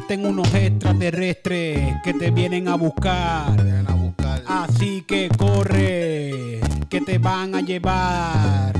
[0.09, 3.61] Existen unos extraterrestres que te vienen a buscar.
[3.61, 4.41] Vienen a buscar.
[4.47, 8.71] Así que corre, que te van a llevar.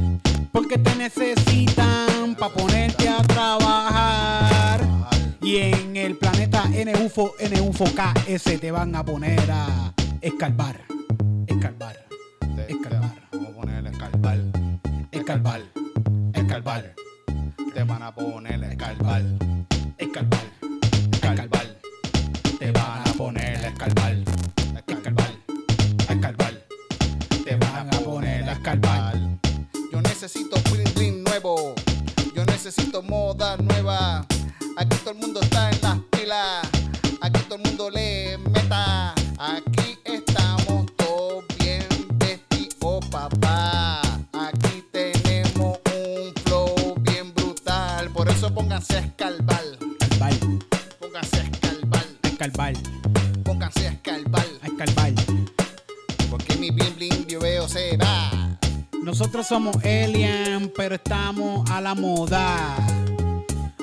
[0.53, 4.87] Porque te necesitan para ponerte a trabajar.
[5.41, 9.93] Y en el planeta NUFO, NUFO KS te van a poner a.
[10.15, 10.27] Te-
[12.55, 13.11] te- Escarbar.
[13.33, 14.37] Vamos a ponerle escarbar.
[15.11, 15.61] Escarbar.
[16.33, 16.95] Escarbar.
[17.73, 19.23] Te van a poner escarbar.
[59.57, 62.75] Somos alien, pero estamos a la moda.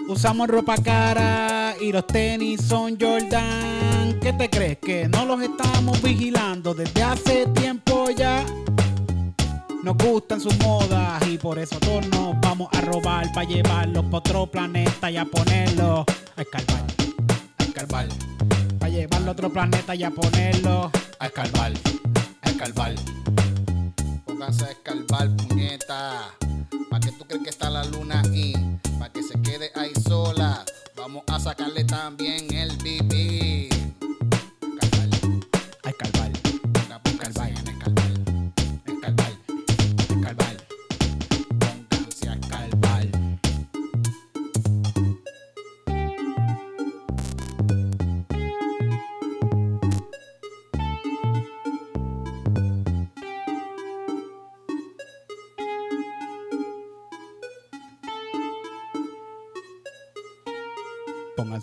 [0.09, 4.21] Usamos ropa cara y los tenis son Jordan.
[4.23, 4.79] ¿Qué te crees?
[4.79, 8.47] Que no los estamos vigilando desde hace tiempo ya.
[9.83, 14.19] Nos gustan sus modas y por eso todos nos vamos a robar para llevarlos para
[14.19, 16.05] otro planeta y a ponerlos
[16.37, 16.85] a escarbar.
[17.59, 18.09] A escarbar.
[18.79, 21.73] Para llevarlo a otro planeta y a ponerlos A escarbar.
[22.43, 23.24] A escarbar.
[24.45, 26.35] Pónganse a escarbar, puñeta.
[26.91, 28.53] ¿Para qué tú crees que está la luna ahí?
[28.99, 30.67] Para que se quede ahí sola.
[30.95, 33.54] Vamos a sacarle también el bibí.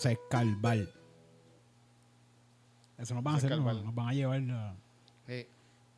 [0.09, 0.77] A escarbar.
[2.97, 3.75] Eso nos van a hacer, Escarbar.
[3.75, 4.75] nos, van a llevar a,
[5.27, 5.47] Sí.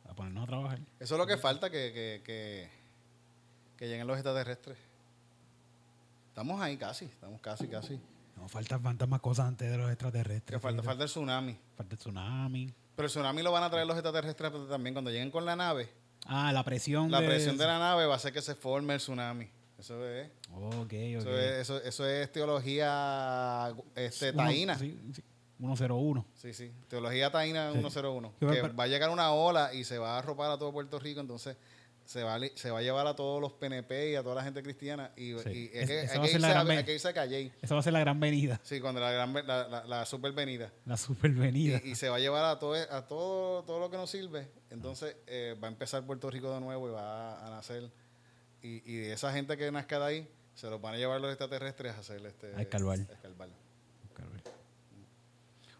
[0.08, 0.78] a ponernos a trabajar.
[0.98, 2.70] Eso es lo que falta, que, que, que,
[3.76, 4.78] que lleguen los extraterrestres.
[6.28, 8.00] Estamos ahí casi, estamos casi, casi.
[8.36, 10.56] Nos faltan faltan más cosas antes de los extraterrestres.
[10.56, 11.56] Que falta, falta el tsunami.
[11.76, 12.74] Falta el tsunami.
[12.96, 15.88] Pero el tsunami lo van a traer los extraterrestres también cuando lleguen con la nave.
[16.26, 17.10] Ah, la presión.
[17.10, 19.48] La presión de la nave va a hacer que se forme el tsunami.
[19.78, 20.92] Eso es, Ok, ok.
[20.92, 24.78] eso es, eso, eso es teología este, Uno- taína.
[24.78, 25.22] sí, sí,
[25.58, 26.26] 101.
[26.34, 26.72] Sí, sí.
[26.88, 27.78] Teología taína Sí.
[27.80, 28.32] 101.
[28.38, 30.58] Que va- Que pero- va a llegar una ola y se va a arropar a
[30.58, 31.56] todo Puerto Rico, entonces
[32.04, 34.44] se va, a se va a llevar a todos los PNP y a toda la
[34.44, 35.10] gente cristiana.
[35.16, 37.12] Y, Es- que, hay, va a que ser la irse a, hay que irse a
[37.14, 37.52] Calley.
[37.62, 38.60] Esa va a ser la gran venida.
[38.62, 40.70] Sí, cuando la, gran, la, la, la supervenida.
[40.84, 41.80] La supervenida.
[41.82, 44.48] Y, y se va a llevar a todo, a todo, todo lo que nos sirve.
[44.70, 47.90] Entonces eh, va a empezar Puerto Rico de nuevo y va a, nacer.
[48.64, 51.30] Y, y de esa gente que nazca de ahí, se los van a llevar los
[51.30, 52.52] extraterrestres a hacer este.
[52.56, 52.98] A escarbar.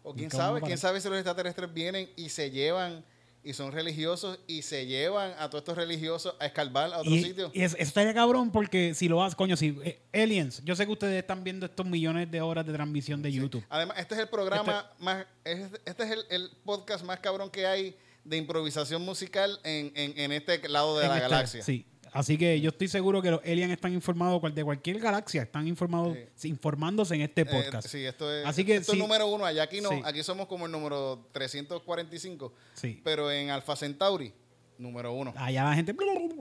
[0.03, 3.03] O quién sabe, quién sabe si los extraterrestres vienen y se llevan
[3.43, 7.23] y son religiosos y se llevan a todos estos religiosos a escarbar a otro Y,
[7.23, 7.51] sitio.
[7.53, 10.85] y eso, eso estaría cabrón porque si lo haces, coño, si eh, Aliens, yo sé
[10.85, 13.63] que ustedes están viendo estos millones de horas de transmisión de YouTube.
[13.69, 17.65] Además, este es el programa más, es- este es el, el podcast más cabrón que
[17.67, 21.63] hay de improvisación musical en, en, en este lado de En la esta- galaxia.
[21.63, 21.85] Sí.
[22.15, 26.17] Así que yo estoy seguro que los aliens están informados de cualquier galaxia, están informados,
[26.35, 27.87] sí, informándose en este Eh, podcast.
[27.87, 28.97] sí, esto es, Así que esto sí.
[28.97, 29.45] es número uno.
[29.45, 30.01] Allá aquí no, Sí.
[30.05, 32.53] aquí somos como el número 345.
[32.73, 33.01] Sí.
[33.03, 34.33] Pero en Alpha Centauri,
[34.77, 35.33] número uno.
[35.35, 35.93] Allá la gente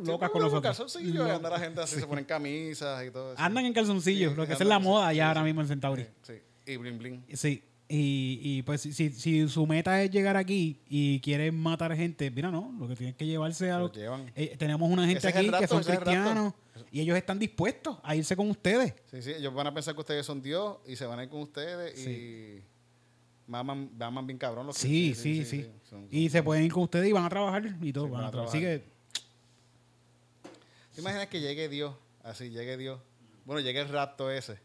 [0.03, 0.63] loca con nosotros.
[0.63, 3.43] Calzoncillos, anda la gente así, se ponen camisas y todo eso.
[3.43, 6.05] Andan en calzoncillos, lo que es la moda allá ahora mismo en Centauri.
[6.23, 6.35] Sí,
[6.67, 6.73] sí.
[6.73, 7.25] Y bling bling.
[7.35, 7.63] Sí.
[7.87, 12.51] Y, y pues si, si- su meta es llegar aquí y quieren matar gente, mira,
[12.51, 13.97] no, lo que tienen que llevarse a Lo los...
[14.35, 16.55] Eh, tenemos una gente aquí que son cristianos
[16.91, 18.95] y ellos están dispuestos a irse con ustedes.
[19.11, 21.29] Sí, sí, ellos van a pensar que ustedes son Dios y se van a ir
[21.29, 22.63] con ustedes y
[23.47, 25.67] maman, maman bien cabrón los que- Sí, sí, sí.
[25.89, 28.07] Son- Y se pueden ir con ustedes y van a trabajar y todo.
[28.07, 28.57] Sí, van a trabajar.
[28.57, 28.83] Así que
[30.95, 31.95] ¿Te imaginas que llegue Dios?
[32.23, 33.01] Así, llegue Dios.
[33.45, 34.59] Bueno, llegue el rapto ese.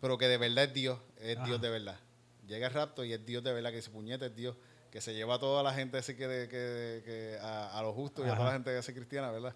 [0.00, 0.98] Pero que de verdad es Dios.
[1.20, 1.46] Es Ajá.
[1.46, 1.98] Dios de verdad.
[2.46, 3.70] Llega el rapto y es Dios de verdad.
[3.70, 4.56] Que se puñete es Dios.
[4.90, 7.94] Que se lleva a toda la gente así que, de- que, que a, a los
[7.94, 9.54] justos y a toda la gente así cristiana, ¿verdad?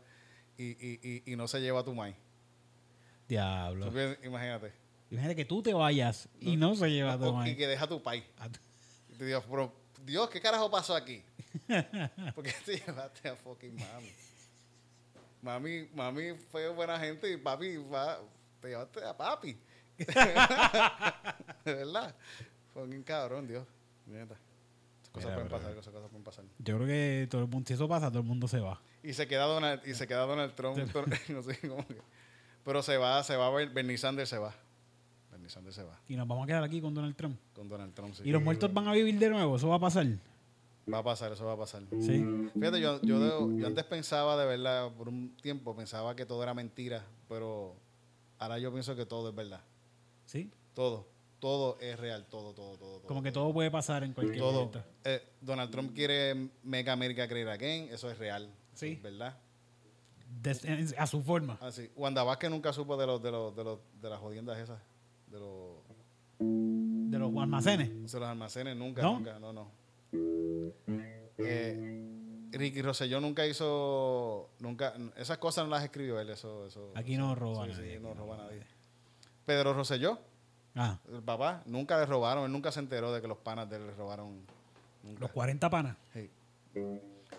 [0.57, 2.17] Y, y, y, y no se lleva a tu mai.
[3.29, 3.93] diablo.
[3.93, 4.73] Piensas- Imagínate.
[5.11, 7.51] Imagínate que tú te vayas y no se lleva a tu madre.
[7.51, 8.25] y que deja a tu país.
[9.11, 9.73] Y te digo, pero,
[10.05, 11.23] Dios, ¿qué carajo pasó aquí?
[12.35, 14.13] ¿Por qué te llevaste a fucking mami?
[15.43, 18.21] Mami, mami fue buena gente y papi, va,
[18.61, 19.57] te llevaste a papi.
[19.99, 20.07] de
[21.75, 22.15] verdad.
[22.77, 23.67] Fucking cabrón, Dios.
[24.07, 24.35] Neta.
[24.35, 26.45] Esas cosas Mira, pueden pasar, esas cosas pueden pasar.
[26.59, 28.81] Yo creo que todo el mundo, si eso pasa, todo el mundo se va.
[29.03, 30.77] Y se queda Donald, y se queda Donald Trump.
[31.31, 32.03] no sé, que-
[32.65, 34.55] pero se va, se va, Ber- Bernie Sanders se va.
[35.31, 35.99] Bernie dónde se va.
[36.09, 37.39] Y nos vamos a quedar aquí con Donald Trump.
[37.55, 38.15] Con Donald Trump.
[38.15, 38.23] sí.
[38.27, 40.07] Y los muertos van a vivir de nuevo, eso va a pasar.
[40.93, 41.83] Va a pasar, eso va a pasar.
[42.01, 42.51] Sí.
[42.55, 46.43] Fíjate, yo, yo, de- yo antes pensaba de verdad, por un tiempo pensaba que todo
[46.43, 47.75] era mentira, pero
[48.39, 49.63] ahora yo pienso que todo es verdad.
[50.27, 50.51] Sí.
[50.75, 51.07] Todo,
[51.39, 52.99] todo es real, todo, todo, todo.
[52.99, 54.53] todo Como que todo puede pasar en cualquier Todo.
[54.53, 54.83] momento.
[55.05, 58.51] Eh, Donald Trump quiere Make America Great Again, eso es real.
[58.75, 58.93] Sí.
[58.93, 59.37] es ¿Verdad?
[60.43, 61.57] Des- a su forma.
[61.61, 61.91] Así.
[61.97, 64.81] Wanda Vázquez nunca supo de los, de los, de los, de las jodiendas esas,
[65.29, 65.79] de los,
[66.39, 67.89] De los almacenes.
[68.13, 69.15] de los almacenes, nunca, ¿No?
[69.19, 69.71] nunca, no, no.
[71.39, 76.93] Eh, Ricky Rosselló nunca hizo, nunca, esas cosas no las escribió él, eso, eso.
[76.95, 78.63] Aquí no roba sí, nadie, sí, no no roba roba nadie.
[79.45, 80.19] Pedro Rosselló,
[80.77, 83.77] Ah, el papá, nunca le robaron, él nunca se enteró de que los panas de
[83.77, 84.41] él le robaron.
[85.03, 85.21] Nunca.
[85.21, 85.97] los 40 panas.
[86.13, 86.31] Sí.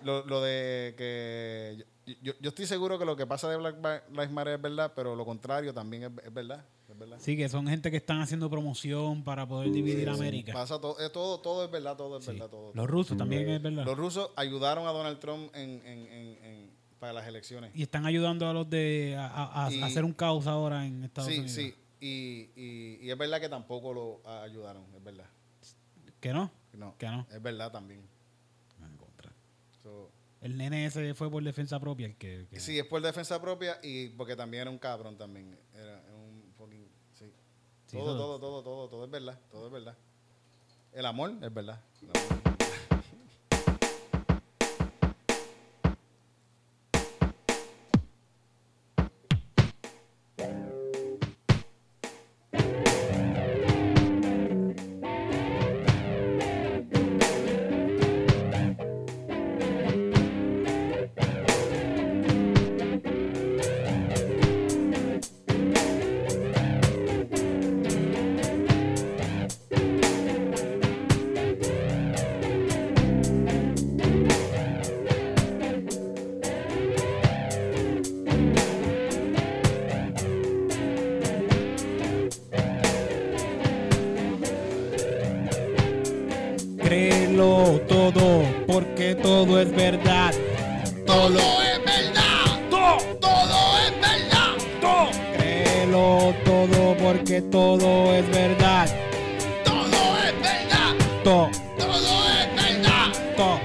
[0.04, 3.76] Lo, lo de que yo, yo, yo estoy seguro que lo que pasa de Black
[4.12, 6.64] Lives Matter es verdad, pero lo contrario también es, es verdad.
[6.90, 7.18] Es verdad.
[7.20, 10.54] Sí, que son gente que están haciendo promoción para poder dividir América.
[10.54, 12.32] Pasa todo, eh, todo, todo es verdad, todo es Sí.
[12.32, 12.72] verdad, todo.
[12.74, 13.86] Los rusos también es verdad.
[13.86, 17.72] Los rusos ayudaron a Donald Trump en, en- en- en- para las elecciones.
[17.76, 21.04] Y están ayudando a los de a, a- a Y- hacer un caos ahora en
[21.04, 21.52] Estados Sí, Unidos.
[21.56, 21.76] sí.
[22.00, 25.26] Y, y, y es verdad que tampoco lo ayudaron, es verdad.
[26.20, 26.52] ¿Que no?
[26.74, 27.26] No, Que no.
[27.32, 28.02] es verdad también.
[29.84, 32.48] So, El nene ese fue por defensa propia el que...
[32.50, 35.58] que- Sí, es por defensa propia y porque también era un cabrón también.
[35.74, 36.88] Era un fucking...
[37.14, 37.26] Sí.
[37.88, 38.40] Sí, todo, todo.
[38.40, 39.40] todo, todo, todo, todo es verdad.
[39.50, 39.98] Todo es verdad.
[40.92, 41.82] El amor es verdad.
[42.02, 42.57] El amor
[92.88, 94.54] Todo, Todo es verdad.
[94.82, 95.10] todo.
[95.38, 98.88] Créelo todo, porque todo es verdad.
[99.66, 100.94] Todo es verdad.
[101.24, 103.08] Todo, Todo es verdad.
[103.36, 103.60] todo.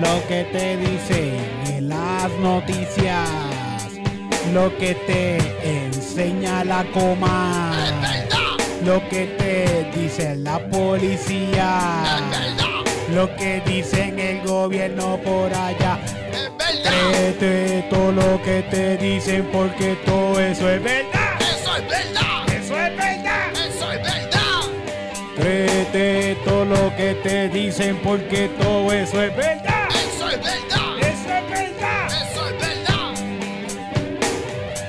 [0.00, 3.28] Lo que te dicen en las noticias,
[4.54, 5.36] lo que te
[5.86, 8.56] enseña la Es coma, verdad.
[8.86, 13.14] lo que te dice la Es policía, verdad.
[13.14, 15.98] lo que dicen el gobierno por allá.
[16.92, 21.40] Créete todo lo que te dicen porque todo eso es verdad.
[21.40, 22.48] Eso es verdad.
[22.48, 23.52] Eso es verdad.
[23.66, 24.62] Eso es verdad.
[25.36, 29.88] Créete todo lo que te dicen porque todo eso es verdad.
[29.88, 30.98] Eso es verdad.
[30.98, 32.06] Eso es verdad.
[32.08, 33.14] Eso es verdad.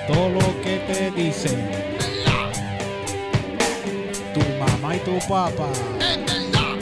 [0.08, 1.70] Todo lo que te dicen
[4.34, 5.70] tu mamá y tu papá.
[6.00, 6.76] Es verdad.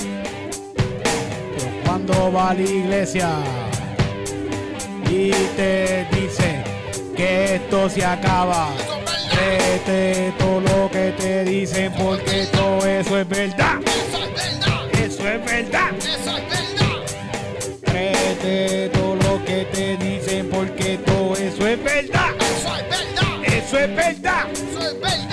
[1.55, 3.61] Pero cuando va a la iglesia
[5.12, 6.64] y te dice
[7.16, 8.70] que esto se acaba.
[9.30, 13.80] Créete todo lo que te dicen porque todo eso es verdad.
[14.93, 15.91] Eso es verdad.
[17.84, 22.32] Créete todo lo que te dicen porque todo eso es verdad.
[23.45, 24.47] Eso es verdad.
[24.53, 25.31] Eso es verdad.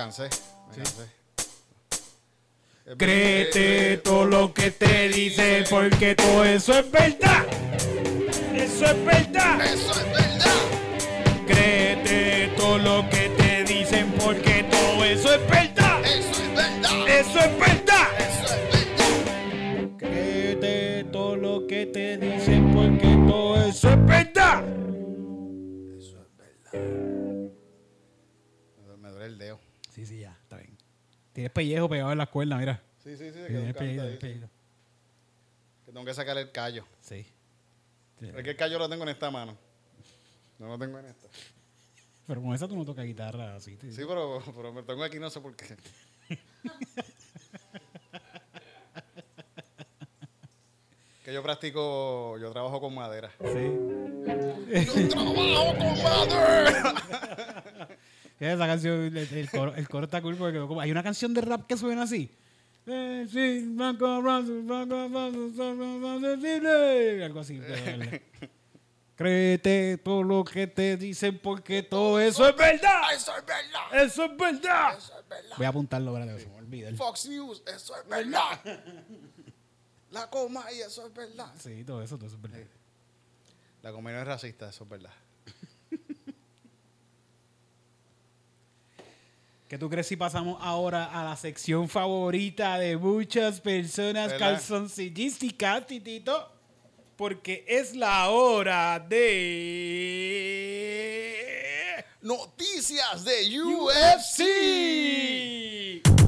[0.00, 0.30] Cansé,
[0.70, 1.02] me cansé.
[2.86, 7.44] Es Créete todo lo que te dicen porque todo eso es verdad.
[8.54, 9.60] Eso es verdad.
[9.60, 11.46] Eso es verdad.
[11.46, 16.00] Créete todo lo que te dicen porque todo eso es verdad.
[16.02, 17.08] Eso es verdad.
[17.08, 18.08] Eso es verdad.
[18.18, 19.96] Eso es verdad.
[19.98, 24.64] Créete todo lo que te dicen porque todo eso es verdad.
[30.00, 30.78] Sí, sí, ya, está bien.
[31.34, 32.82] Tienes pellejo pegado en la cuerda, mira.
[33.04, 34.48] Sí, sí, sí, se quedó Tienes un canto pellejo, ahí, tienes pellejo.
[35.84, 36.86] Que tengo que sacar el callo.
[37.02, 37.26] Sí.
[38.22, 39.58] Es que el callo lo tengo en esta mano.
[40.58, 41.28] No lo tengo en esta.
[42.26, 43.76] Pero con esa tú no tocas guitarra así.
[43.76, 43.92] tío.
[43.92, 45.76] Sí, pero, pero me tengo aquí no sé por qué.
[51.26, 53.30] que yo practico, yo trabajo con madera.
[53.38, 53.70] Sí.
[54.96, 55.84] Yo trabajo con
[56.32, 57.04] madera.
[58.40, 61.32] Esa canción, el, el coro, el coro está cool porque quedó como- hay una canción
[61.34, 62.34] de rap que suena así.
[67.22, 67.60] Algo así.
[69.16, 73.12] Créete todo lo que te dicen porque todo eso es verdad.
[73.14, 74.02] Eso es verdad.
[74.04, 74.96] Eso es verdad.
[74.96, 75.56] Eso es verdad.
[75.58, 76.38] Voy a apuntarlo, ¿verdad?
[76.38, 76.90] Se me olvida.
[76.94, 78.58] Fox News, eso es verdad.
[80.10, 81.52] La coma y eso es verdad.
[81.58, 82.66] Sí, todo eso, todo eso es verdad.
[83.82, 85.12] La comedia es racista, eso es verdad.
[89.70, 96.50] ¿Qué tú crees si pasamos ahora a la sección favorita de muchas personas calzoncillísticas, Titito?
[97.14, 99.24] Porque es la hora de...
[102.20, 104.40] Noticias de UFC.
[106.02, 106.19] UFC.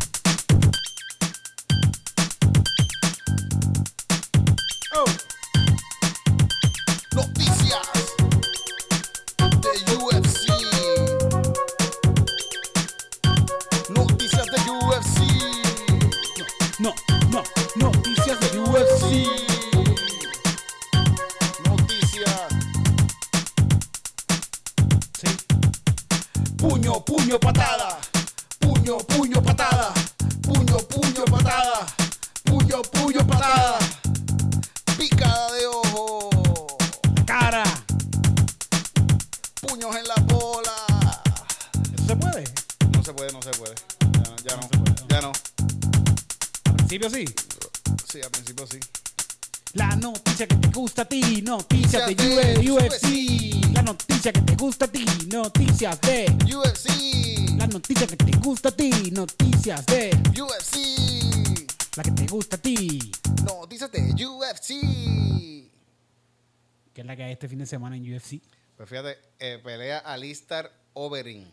[68.93, 71.51] Fíjate, eh, pelea Alistar Overin.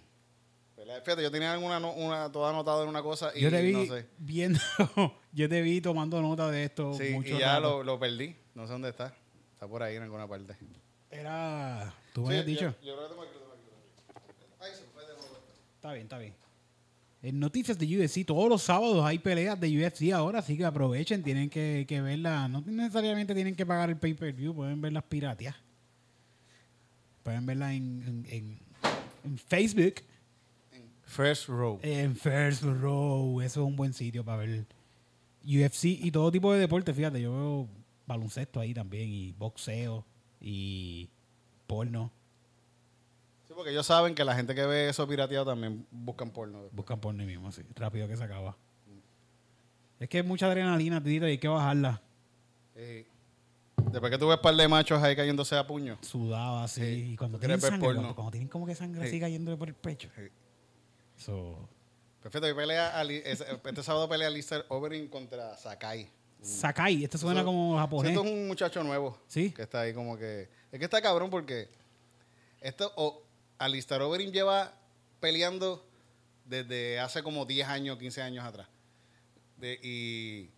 [0.76, 3.74] Pelea- Fíjate, yo tenía alguna una, todo anotado en una cosa y Yo te vi
[3.74, 4.06] no sé.
[4.18, 4.60] viendo,
[5.34, 8.36] yo te vi tomando nota de esto Sí, mucho y ya lo, lo perdí.
[8.56, 9.14] No sé dónde está.
[9.54, 10.56] Está por ahí en alguna parte.
[11.12, 11.94] Era.
[12.14, 12.76] Tú me Sí, habías dicho.
[12.82, 15.38] Yo, yo creo que tengo aquí, tengo se fue de nuevo.
[15.76, 16.36] Está bien, está bien.
[17.22, 21.22] En noticias de UFC, todos los sábados hay peleas de UFC ahora, así que aprovechen,
[21.24, 22.48] tienen que, que verla.
[22.48, 25.56] No necesariamente tienen que pagar el pay-per-view, pueden ver las piratas.
[27.24, 28.60] Pueden verla en, en, en-
[29.26, 29.96] en Facebook,
[31.04, 31.80] First Row.
[31.82, 33.42] en First Row.
[33.42, 34.66] Eso es un buen sitio para ver
[35.44, 36.94] UFC y todo tipo de deporte.
[36.94, 37.68] Fíjate, yo veo
[38.06, 40.06] baloncesto ahí también, y boxeo,
[40.40, 41.10] y
[41.68, 42.12] porno.
[43.48, 46.62] Sí, porque ellos saben que la gente que ve eso pirateado también buscan porno.
[46.72, 48.56] Buscan porno mismo, así, rápido que se acaba.
[50.00, 52.02] Es que es mucha adrenalina, Tito, y hay que bajarla.
[52.76, 53.06] Sí.
[53.92, 55.98] Después que tú ves un par de machos ahí cayéndose a puño.
[56.02, 56.82] Sudaba así.
[56.82, 59.20] Sí, Y cuando tienen sangre, cuando, cuando tienen como que sangre así Sí.
[59.20, 60.10] cayendo por el pecho.
[60.16, 60.24] Sí.
[61.18, 61.68] So,
[62.22, 66.10] Perfecto, y pelea Ali- es- este sábado pelea Alistair Overeem contra Sakai.
[66.42, 68.12] Sakai, este suena Eso- como japonés.
[68.12, 69.18] Esto es un muchacho nuevo.
[69.28, 69.52] Sí.
[69.52, 70.50] Que está ahí como que.
[70.72, 71.70] Es que está cabrón porque.
[72.62, 73.24] Esto, o
[73.58, 74.74] Alistair Overeem lleva
[75.22, 75.86] peleando
[76.46, 78.68] desde hace como 10 años, 15 años atrás.
[79.58, 80.50] De- y,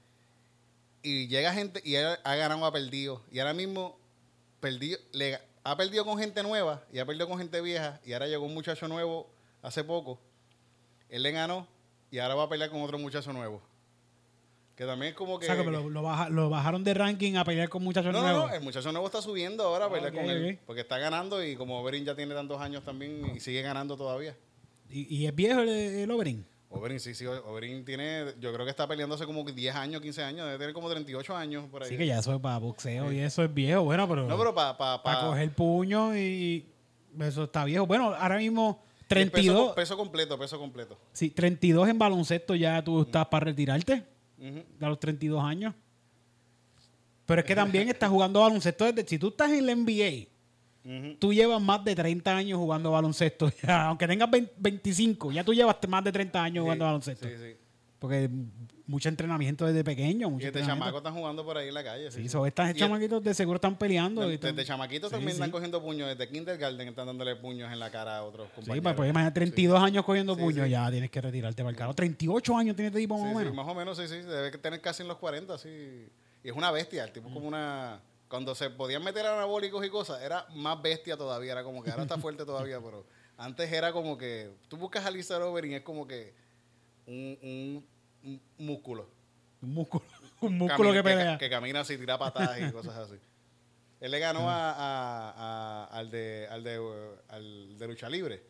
[1.03, 3.21] y llega gente y él ha ganado o ha perdido.
[3.31, 3.97] Y ahora mismo
[4.59, 7.99] perdido, le, ha perdido con gente nueva y ha perdido con gente vieja.
[8.05, 9.27] Y ahora llegó un muchacho nuevo
[9.61, 10.19] hace poco.
[11.09, 11.67] Él le ganó
[12.11, 13.61] y ahora va a pelear con otro muchacho nuevo.
[14.75, 15.45] Que también es como que.
[15.45, 18.21] o sea, que lo, lo baja- lo bajaron de ranking a pelear con muchachos No,
[18.21, 18.49] no, nuevos.
[18.49, 20.59] no, el muchacho nuevo está subiendo ahora a pelear ok, con él.
[20.65, 24.35] Porque está ganando y como Overeem ya tiene tantos años también y sigue ganando todavía.
[24.89, 26.11] y, y es viejo el, el.
[26.73, 30.23] Overeem, sí, sí, Overeem tiene, yo creo que está peleando hace como 10 años, 15
[30.23, 31.87] años, debe tener como 38 años por ahí.
[31.89, 33.83] Así que ya eso es para boxeo y eso es viejo.
[33.83, 36.65] Bueno, pero, No, pero para pa, para pa- coger puño y
[37.19, 37.85] eso está viejo.
[37.85, 40.97] Bueno, ahora mismo y es 32, Peso, peso completo, peso completo.
[41.11, 44.05] sí, 32 en baloncesto ya tú estás para retirarte
[44.39, 44.63] Ujú.
[44.85, 45.73] a los 32 años.
[47.25, 49.05] Pero es que también estás jugando baloncesto desde...
[49.07, 50.27] Si tú estás en la NBA,
[51.19, 53.51] Tú llevas más de 30 años jugando baloncesto.
[53.61, 57.27] Ya, aunque tengas 20 25, ya tú llevas más de 30 años jugando Sí, baloncesto.
[57.27, 57.55] Sí, sí.
[57.99, 58.27] Porque
[58.87, 60.27] mucho entrenamiento desde pequeño.
[60.27, 60.85] Y Mucho este entrenamiento.
[60.85, 62.09] chamaco están jugando por ahí en la calle.
[62.09, 62.29] Sí, Sí, sí.
[62.29, 64.29] so, estas Y chamaquitos de seguro están peleando.
[64.31, 65.35] y Desde, chamaquitos Sí, también sí.
[65.35, 66.07] están cogiendo puños.
[66.09, 68.81] Desde kindergarten están dándole puños en la cara a otros Sí, compañeros.
[68.83, 70.71] pues, pues imagínate 32 años cogiendo Sí, puños, sí.
[70.71, 71.93] ya tienes que retirarte para el carajo.
[71.93, 73.53] 38 años tiene este tipo Sí, más o sí, menos.
[73.55, 74.15] más o menos, sí, sí.
[74.15, 75.69] Debe tener casi en los 40, sí.
[76.43, 77.03] Y es una bestia.
[77.03, 78.01] El tipo es como una...
[78.31, 81.51] Cuando se podían meter anabólicos y cosas, era más bestia todavía.
[81.51, 83.05] Era como que ahora está fuerte todavía, pero
[83.37, 84.51] antes era como que.
[84.69, 86.33] Tú buscas a Lisa Robert y es como que
[87.07, 87.85] un, un-
[88.23, 89.09] un músculo.
[89.61, 90.05] Un músculo,
[90.41, 91.37] un músculo Camina- que pelea.
[91.37, 93.15] Que, camina así, tira patadas y cosas así.
[93.99, 96.79] Él le ganó a, a- a- al, de, al, de,
[97.27, 98.41] al de lucha libre.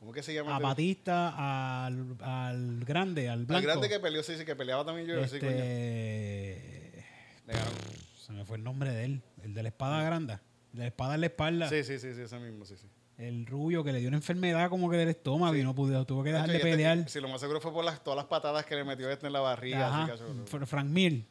[0.00, 0.56] ¿Cómo que se llama?
[0.56, 3.66] a Batista, al, al grande, al Al blanco.
[3.66, 5.26] grande que peleó, sí, sí, que peleaba también yo.
[5.26, 5.50] sí, coño.
[5.50, 7.04] este,
[7.46, 7.70] Le ganó.
[8.16, 10.34] se me fue el nombre de él, el de la espada grande.
[10.72, 11.68] El de la espada en la espalda.
[11.68, 12.86] Sí, sí, sí, sí, ese mismo, sí, sí.
[13.18, 16.22] El rubio que le dio una enfermedad como que del estómago y no pudo, tuvo
[16.22, 17.08] que dejar de este- pelear.
[17.08, 19.34] Sí, lo más seguro fue por las, todas las patadas que le metió este en
[19.34, 19.88] la barriga.
[19.88, 21.26] Ajá, así, Frank Mir.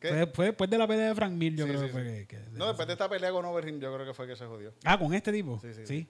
[0.00, 2.04] Fue, fue después de la pelea de Frank Mir, yo Sí, creo sí, que fue
[2.04, 4.46] que, que- No, después de esta pelea con Overeem, yo creo que fue que se
[4.46, 4.72] jodió.
[4.84, 5.60] Ah, con este tipo.
[5.60, 6.08] Sí, sí, Sí.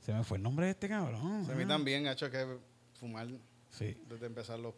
[0.00, 1.46] Se me fue el nombre de este cabrón.
[1.50, 1.68] a mí ah.
[1.68, 2.58] también ha hecho que
[2.94, 3.26] fumar
[3.70, 4.74] Sí, desde empezarlo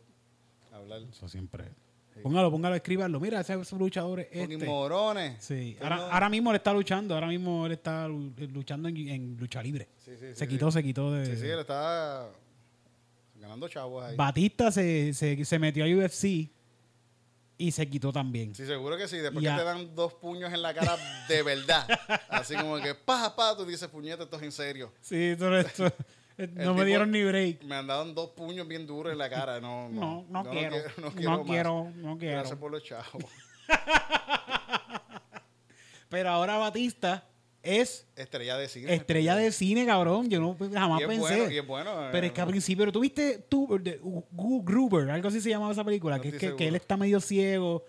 [0.72, 1.02] a hablar.
[1.02, 1.66] eso siempre.
[2.22, 3.20] Póngalo, póngalo, escríbalo.
[3.20, 4.58] Mira, ese luchador es este.
[4.66, 5.36] morones.
[5.42, 9.36] Sí, ahora, ahora mismo él está luchando, ahora mismo él está lu- luchando en, en
[9.36, 9.88] lucha libre.
[9.98, 10.48] Sí, sí, sí, se sí.
[10.48, 11.26] quitó, se quitó de...
[11.26, 12.28] Sí, sí, él está
[13.36, 14.16] ganando chavos ahí.
[14.16, 16.50] Batista se, se, se metió a UFC
[17.60, 18.54] y se quitó también.
[18.54, 19.18] Sí, seguro que sí.
[19.18, 19.54] Después Ya.
[19.54, 20.96] que te dan dos puños en la cara
[21.28, 21.86] de verdad.
[22.28, 24.92] Así como que, pa, pa, tú dices, puñeta, esto es en serio.
[25.00, 25.84] Sí, todo esto,
[26.54, 27.62] no me dieron ni break.
[27.64, 29.60] Me han dado dos puños bien duros en la cara.
[29.60, 30.76] No, no, No, no, quiero.
[30.98, 31.94] no No quiero, quiero, más.
[31.96, 32.34] no quiero.
[32.38, 33.24] Gracias por los chavos.
[36.08, 37.24] Pero ahora Batista
[37.62, 38.94] es Estrella de cine.
[38.94, 40.30] estrella de cine, cabrón.
[40.30, 41.20] Yo no jamás Y es pensé.
[41.36, 42.08] bueno, y es bueno.
[42.12, 45.10] Pero es que al principio, ¿tú viste tú, de, Gu- Gruber?
[45.10, 46.16] Algo así se llamaba esa película.
[46.16, 47.84] No que es que, que él está medio ciego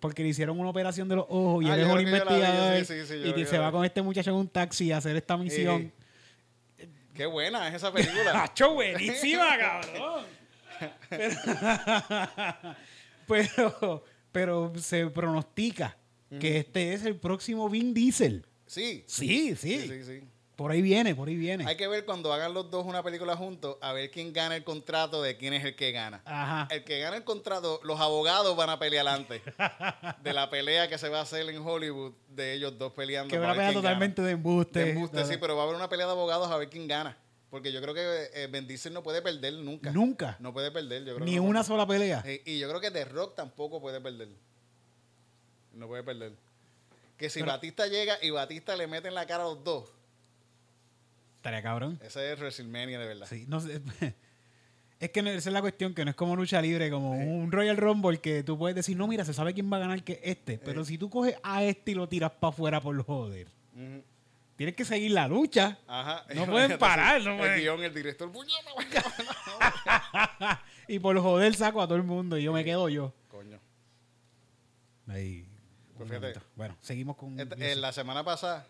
[0.00, 2.84] porque le hicieron una operación de los ojos y Ah, él es un vi, investigador
[2.84, 5.92] sí, sí, y se va con este muchacho en un taxi a hacer esta misión.
[7.18, 8.44] Qué buena es esa película.
[8.44, 10.24] ¡Hacho, buenísima, cabrón!
[11.08, 11.34] Pero,
[13.26, 15.96] pero, pero se pronostica
[16.38, 18.46] que este es el próximo Vin Diesel.
[18.66, 19.02] sí.
[19.08, 19.80] Sí, sí.
[19.80, 20.20] Sí, sí, sí.
[20.58, 21.64] Por ahí viene, por ahí viene.
[21.68, 24.64] Hay que ver cuando hagan los dos una película juntos, a ver quién gana el
[24.64, 26.20] contrato de quién es el que gana.
[26.24, 26.66] Ajá.
[26.74, 29.40] El que gana el contrato, los abogados van a pelear antes
[30.24, 33.28] de la pelea que se va a hacer en Hollywood de ellos dos peleando.
[33.30, 34.80] Que es para una ver pelea quién totalmente de embuste.
[34.80, 37.16] De embuste, sí, pero va a haber una pelea de abogados a ver quién gana.
[37.50, 39.92] Porque yo creo que eh, Vin Diesel no puede perder nunca.
[39.92, 40.36] Nunca.
[40.40, 41.44] No puede perder, yo creo Ni no.
[41.44, 42.24] una sola pelea.
[42.44, 44.30] Y yo creo que The Rock tampoco puede perder.
[45.72, 46.32] No puede perder.
[47.16, 49.84] Que si Pero- Batista llega y Batista le mete en la cara a los dos,
[51.38, 51.98] Estaría cabrón.
[52.02, 53.26] ese es WrestleMania de verdad.
[53.28, 53.80] Sí, no sé.
[55.00, 57.52] Es que no- esa es la cuestión, que no es como lucha libre, como un
[57.52, 60.20] Royal Rumble que tú puedes decir, no, mira, se sabe quién va a ganar que
[60.24, 60.58] este.
[60.58, 63.46] Pero si tú coges a este y lo tiras para afuera por joder,
[64.56, 65.78] tienes que seguir la lucha.
[65.86, 66.24] Ajá.
[66.34, 67.60] No pueden parar, no el pueden.
[67.60, 68.32] guion, el director,
[70.88, 73.14] y por joder saco a todo el mundo y yo me quedo yo.
[73.28, 73.60] Coño.
[75.06, 75.46] Ahí.
[75.96, 76.40] Pues fíjate.
[76.56, 77.38] Bueno, seguimos con.
[77.38, 78.66] Esta- eh, la semana pasada,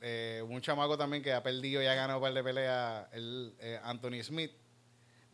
[0.00, 3.54] eh, un chamaco también que ha perdido y ha ganado un par de peleas, el,
[3.60, 4.52] eh, Anthony Smith,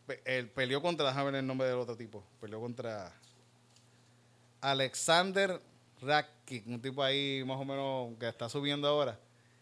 [0.05, 3.13] pe- él peleó contra, déjame ver el nombre del otro tipo, peleó contra
[4.61, 5.61] Alexander
[6.01, 9.19] Rakic, un tipo ahí más o menos que está subiendo ahora.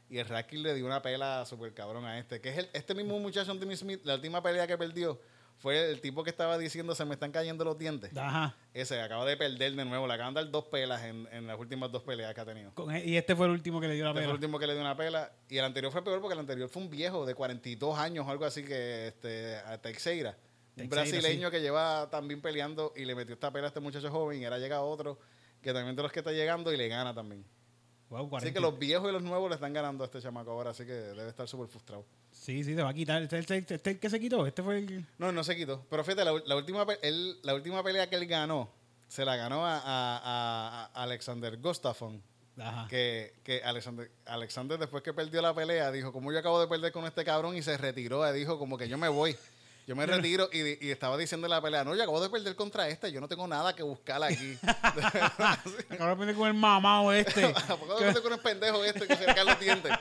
[0.10, 2.94] Y el Rakic le dio una pela súper cabrón a este, que es el, este
[2.94, 5.20] mismo muchacho Anthony Smith, la última pelea que perdió
[5.58, 8.16] fue el tipo que estaba diciendo se me están cayendo los dientes.
[8.16, 8.56] Ajá.
[8.74, 11.58] Ese acaba de perder de nuevo, le acaban de dar dos pelas en, en las
[11.60, 12.74] últimas dos peleas que ha tenido.
[12.74, 14.32] Con- y este fue el último que le dio la Este fue pena.
[14.32, 15.32] el último que le dio una pela.
[15.50, 18.30] Y el anterior fue peor porque el anterior fue un viejo de 42 años o
[18.30, 20.32] algo así que este, a Teixeira.
[20.78, 24.12] Un Teixeira, brasileño que lleva también peleando y le metió esta pela a este muchacho
[24.12, 25.18] joven y ahora llega otro
[25.62, 27.44] que también de los que está llegando y le gana también.
[28.10, 28.54] Wow, Así 40.
[28.54, 30.92] que los viejos y los nuevos le están ganando a este chamaco ahora, así que
[30.94, 32.06] debe estar súper frustrado.
[32.32, 33.22] Sí, sí, se va a quitar.
[33.24, 34.46] Este, este, este, este el que se quitó.
[34.46, 35.06] Este fue el.
[35.18, 35.84] No, no se quitó.
[35.90, 38.70] Pero fíjate, la, la última, él- la última pelea que él ganó,
[39.08, 42.22] se la ganó a, a- a- a Alexander Gustafsson.
[42.58, 42.88] Ajá.
[42.88, 46.94] que, que Alexander, Alexander después que perdió la pelea dijo, como yo acabo de perder
[46.94, 49.36] con este cabrón y se retiró, y dijo como que yo me voy.
[49.88, 52.90] Yo me retiro y, estaba diciendo en la pelea, no, yo acabo de perder contra
[52.90, 54.58] este, yo no tengo nada que buscar aquí.
[54.64, 57.46] Acabo de perder con el mamado este.
[57.56, 59.92] acabo de perder con el pendejo este que se le los dientes.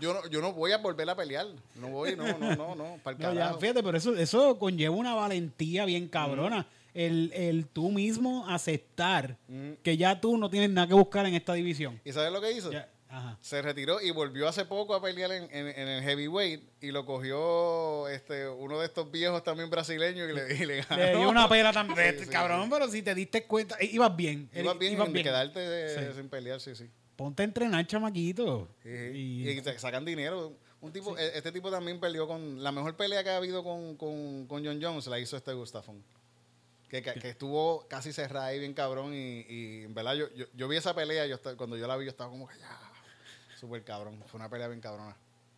[0.00, 1.46] Yo no, yo no voy a volver a pelear.
[1.76, 4.94] No voy, no, no, no, no, para el No, ya, fíjate, pero eso, eso conlleva
[4.94, 6.66] una valentía bien cabrona.
[6.94, 9.72] El, el tú mismo aceptar Mm.
[9.82, 12.00] que ya tú no tienes nada que buscar en esta división.
[12.04, 12.70] ¿Y sabes lo que hizo?
[12.72, 13.38] Ya, ajá.
[13.40, 17.04] Se retiró y volvió hace poco a pelear en, en- en el heavyweight y lo
[17.06, 21.02] cogió este uno de estos viejos también brasileños y le, y le ganó.
[21.02, 24.48] Le dio una pela también, Sí, sí, cabrón, pero si te diste cuenta, ibas bien.
[24.54, 25.24] Ibas bien, ibas en bien.
[25.24, 26.88] quedarte sin pelear, sí, sí.
[27.16, 28.68] Ponte a entrenar, chamaquito.
[28.84, 30.52] Y- Y, te sacan dinero.
[30.80, 32.62] Un tipo, e- Este tipo también peleó con.
[32.62, 36.04] La mejor pelea que ha habido con, con, con John Jones la hizo este Gustafón.
[36.88, 40.46] Que, que- que estuvo casi cerrada ahí bien cabrón y, y en verdad yo, yo,
[40.54, 42.78] yo vi esa pelea, yo cuando yo la vi yo estaba como que ya,
[43.58, 44.22] súper cabrón.
[44.26, 45.16] Fue una pelea bien cabrona.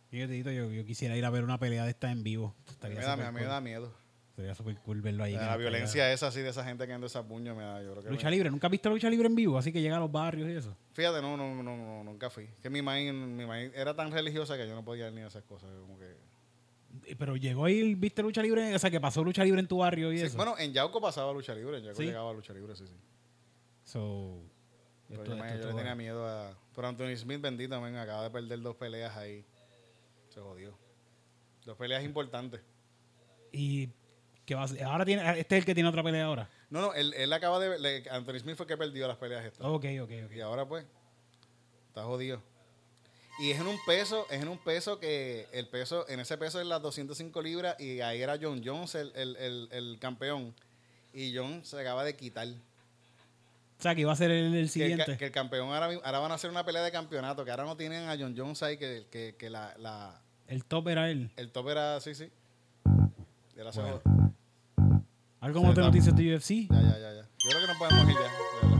[0.09, 2.53] Fíjate, Tito, yo, yo quisiera ir a ver una pelea de esta en vivo.
[2.57, 3.47] A mí Estaría me da, me cool.
[3.49, 3.93] da miedo.
[4.35, 5.33] Sería súper cool verlo ahí.
[5.33, 8.03] La, violencia esa así de esa gente que anda esa puño me da, yo creo
[8.03, 9.57] que Lucha me- libre, ¿nunca has visto lucha libre en vivo?
[9.57, 10.75] Así que llega a los barrios y eso.
[10.93, 12.49] Fíjate, no, no, no, no, nunca fui.
[12.61, 13.43] Que mi maíz, mi
[13.75, 15.69] era tan religiosa que yo no podía ir ni a esas cosas.
[15.81, 16.15] Como que...
[17.05, 19.77] Eh, Pero llegó ahí, viste lucha libre, o sea, que pasó lucha libre en tu
[19.77, 20.37] barrio y Sí, eso.
[20.37, 22.05] bueno, en Yauco pasaba lucha libre, en Yauco ¿Sí?
[22.07, 22.95] llegaba lucha libre, sí, sí.
[23.83, 24.41] So,
[25.15, 26.55] esto- yo, me- esto yo le tenía miedo a...
[26.75, 29.45] Pero Anthony Smith, bendito, men, acaba de perder dos peleas ahí.
[30.29, 30.77] Se jodió.
[31.65, 32.61] Dos peleas importantes.
[33.51, 33.89] Y
[34.45, 36.49] que va a ser- ahora tiene, este es el que tiene otra pelea ahora.
[36.69, 37.77] No, no, él, él acaba de...
[37.79, 39.65] le- Anthony Smith fue el que perdió las peleas estas.
[39.67, 40.31] Ok, ok, ok.
[40.35, 40.85] Y ahora pues,
[41.89, 42.41] está jodido.
[43.39, 46.59] Y es en un peso, es en un peso que el peso, en ese peso
[46.61, 50.53] es las 205 libras y ahí era John Jones el, el, el, el campeón.
[51.13, 52.47] Y John se acaba de quitar.
[53.81, 55.17] O sea, que iba a ser el, el Que el, siguiente.
[55.17, 57.75] que el campeón ahora, ahora van a hacer una pelea de campeonato, que ahora no
[57.75, 61.31] tienen a John Jones ahí, que, que, que la, la, El top era él.
[61.35, 62.29] el top era, sí, sí.
[63.57, 64.01] Él hace- Bueno.
[64.05, 65.01] ya,
[65.39, 66.67] Algo más de noticias de UFC.
[66.69, 67.21] ya, ya, ya.
[67.43, 68.21] Yo creo que nos podemos ir ya.
[68.21, 68.75] de.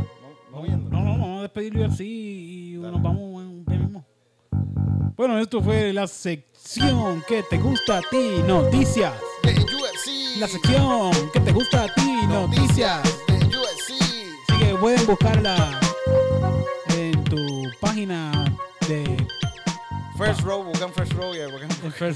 [0.52, 0.78] No, no.
[0.90, 2.92] No, no, vamos a despedir UFC y Dale.
[2.92, 4.06] nos vamos en ya mismo.
[5.16, 9.14] Bueno, esto fue la sección que te gusta a ti, noticias.
[9.44, 10.38] De UFC.
[10.40, 13.02] La sección que te gusta a ti, noticias.
[13.28, 13.31] de
[14.82, 15.80] pueden buscarla
[16.98, 17.38] en tu
[17.80, 18.32] página
[18.88, 19.26] de
[20.18, 22.16] First Row, buscan First Row y buscan Fer-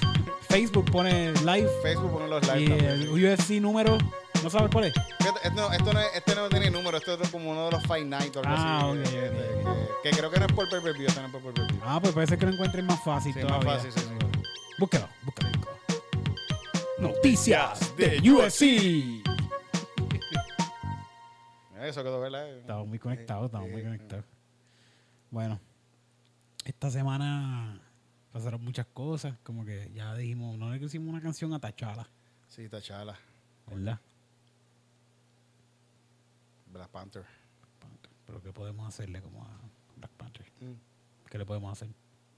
[0.50, 3.32] Facebook, pone live Facebook, ponen los y live el también.
[3.32, 3.98] UFC número,
[4.44, 4.94] ¿no sabes cuál es?
[5.44, 7.84] Este no, esto no es- este no tiene número, esto es como uno de los
[7.84, 9.00] Fight Night o algo Ah, así.
[9.00, 9.36] ok, que, ok,
[10.04, 11.80] que- que creo que no es por pay-per-view, este no es por pay-per-view.
[11.86, 13.74] Ah, pues parece que lo encuentres más fácil Sí, más todavía.
[13.76, 14.40] fácil, sí, sí.
[14.80, 15.50] Búscalo, búscalo.
[17.00, 19.24] Noticias de UFC.
[21.88, 22.50] Eso quedó, ¿verdad?
[22.50, 24.26] Estamos muy conectados, estamos muy conectados.
[25.30, 25.60] Bueno,
[26.66, 27.82] esta semana
[28.32, 32.08] pasaron muchas cosas, como que ya dijimos, no le hicimos una canción a Tachala,
[32.48, 33.18] Sí, Tachala,
[33.68, 34.00] ¿verdad?
[36.68, 37.26] Black Panther.
[38.26, 39.50] Pero ¿qué podemos hacerle como a
[39.98, 40.46] Black Panther?
[40.62, 41.30] Mm.
[41.30, 41.90] ¿Qué le podemos hacer?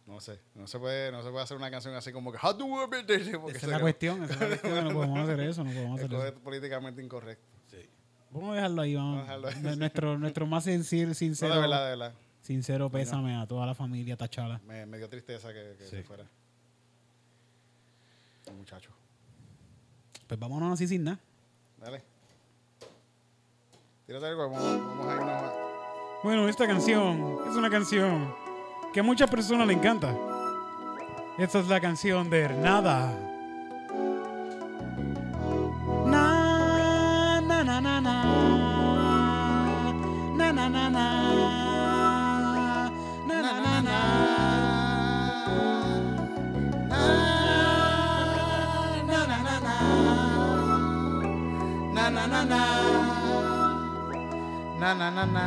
[0.05, 2.53] No sé, no se puede, no se puede hacer una canción así como que How
[2.53, 5.19] do we beat this?" Porque Esa es la cuestión, esa es la cuestión, no podemos
[5.19, 6.35] hacer eso, no podemos hacer Esto eso.
[6.35, 7.56] es políticamente incorrecto.
[8.39, 9.15] Vamos a dejarlo ahí, vamos.
[9.15, 9.55] Vamos a dejarlo ahí.
[9.63, 12.13] Nu- Nuestro, nuestro más sincero, No, sincero, de verdad, de verdad.
[12.41, 14.59] sincero pésame a toda la familia Tachala.
[14.67, 15.89] Me, me dio tristeza que, que Sí.
[15.97, 16.23] se fuera.
[18.47, 18.89] El muchacho.
[20.27, 21.19] Pues vámonos así sin nada.
[21.79, 22.01] Dale.
[24.05, 25.53] Tírate algo, vamos, vamos a irnos a...
[26.23, 28.33] Bueno, esta canción es una canción
[28.93, 30.15] que a muchas personas le encanta.
[31.37, 33.13] Esta es la canción de Nada.
[54.79, 55.45] Na na na na.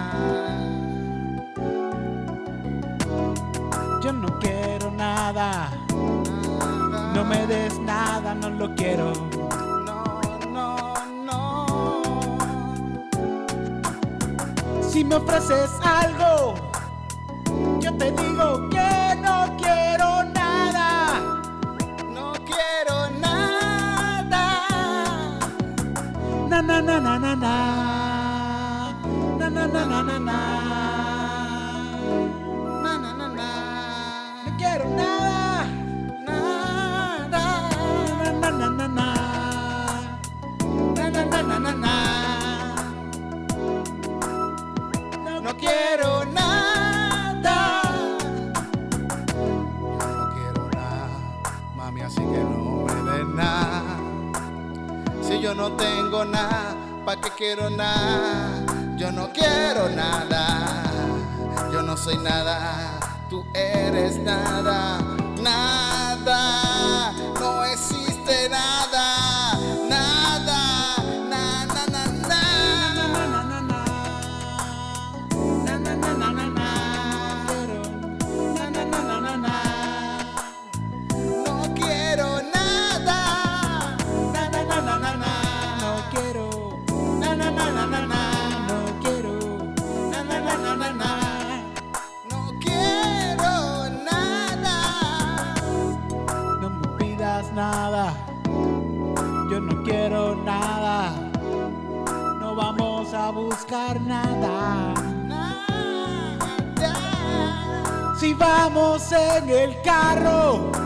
[4.02, 5.70] Yo no quiero nada.
[7.14, 9.12] No me des nada, no lo quiero.
[9.86, 10.20] No,
[10.52, 10.94] no,
[11.28, 11.66] no.
[14.82, 16.54] Si me ofreces algo,
[17.80, 18.79] yo te digo que
[26.60, 27.99] Na na na na na na.
[55.50, 58.64] Yo no tengo nada, ¿para qué quiero nada?
[58.96, 60.84] Yo no quiero nada.
[61.72, 65.00] Yo no soy nada, tú eres nada.
[65.42, 68.79] Nada, no existe nada.
[109.12, 110.79] en el carro.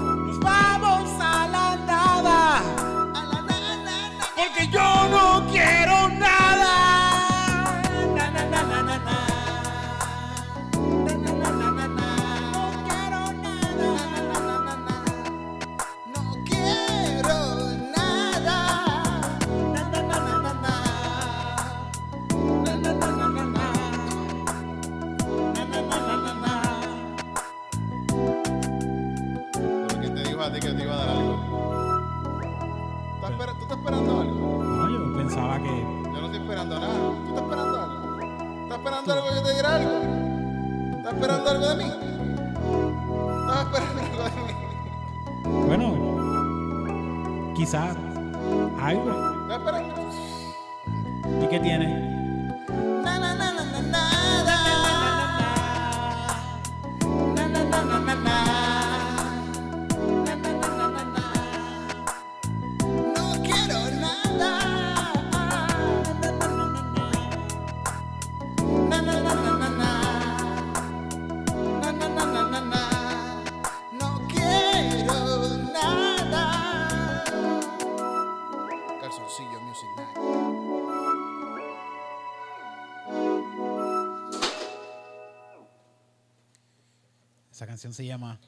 [87.94, 88.40] se llama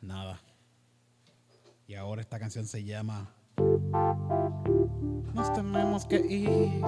[0.00, 0.40] Nada.
[1.86, 3.34] Y ahora esta canción se llama
[5.34, 6.80] Nos tenemos que ir.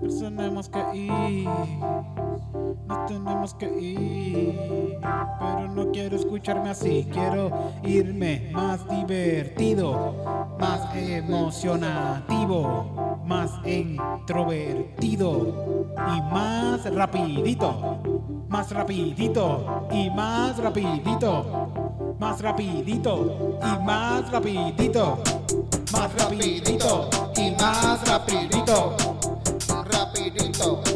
[0.00, 1.48] Nos tenemos que ir.
[2.86, 4.98] Nos tenemos que ir.
[5.00, 7.08] Pero no quiero escucharme así.
[7.12, 17.95] Quiero irme más divertido, más emocionativo, más introvertido y más rapidito.
[18.48, 22.16] Más rapidito y más rapidito.
[22.18, 25.18] Más rapidito y más rapidito.
[25.92, 28.96] Más rapidito y más rapidito.
[29.68, 30.95] Rapidito.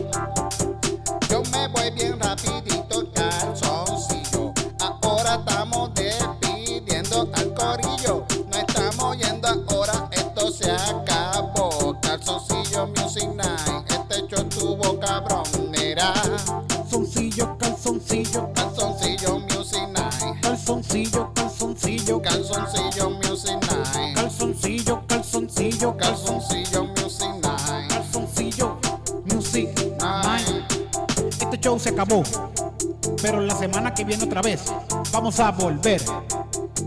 [34.19, 34.65] otra vez.
[35.13, 36.01] Vamos a volver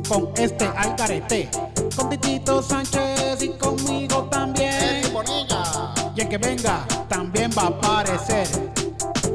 [0.07, 1.49] con este Alcarete.
[1.95, 5.03] Con Titito Sánchez y conmigo también.
[6.15, 8.47] Y el que venga también va a aparecer.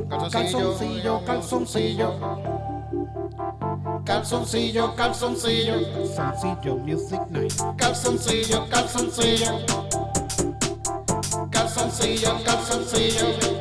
[0.09, 2.13] Calzoncillo, calzoncillo.
[4.05, 5.75] Calzoncillo, calzoncillo.
[6.15, 7.55] Calzoncillo, Music Night.
[7.77, 9.67] Calzoncillo, calzoncillo.
[11.51, 13.58] Calzoncillo, calzoncillo.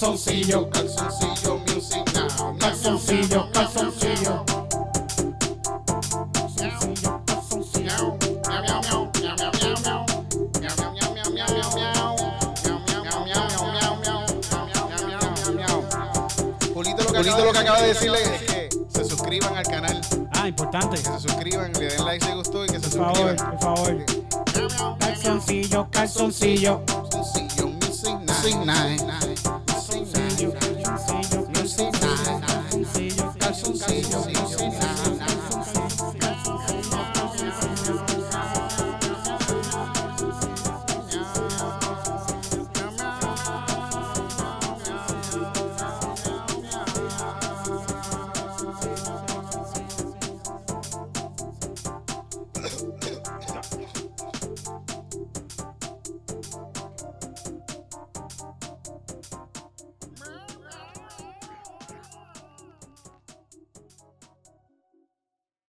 [0.00, 0.40] Sou see.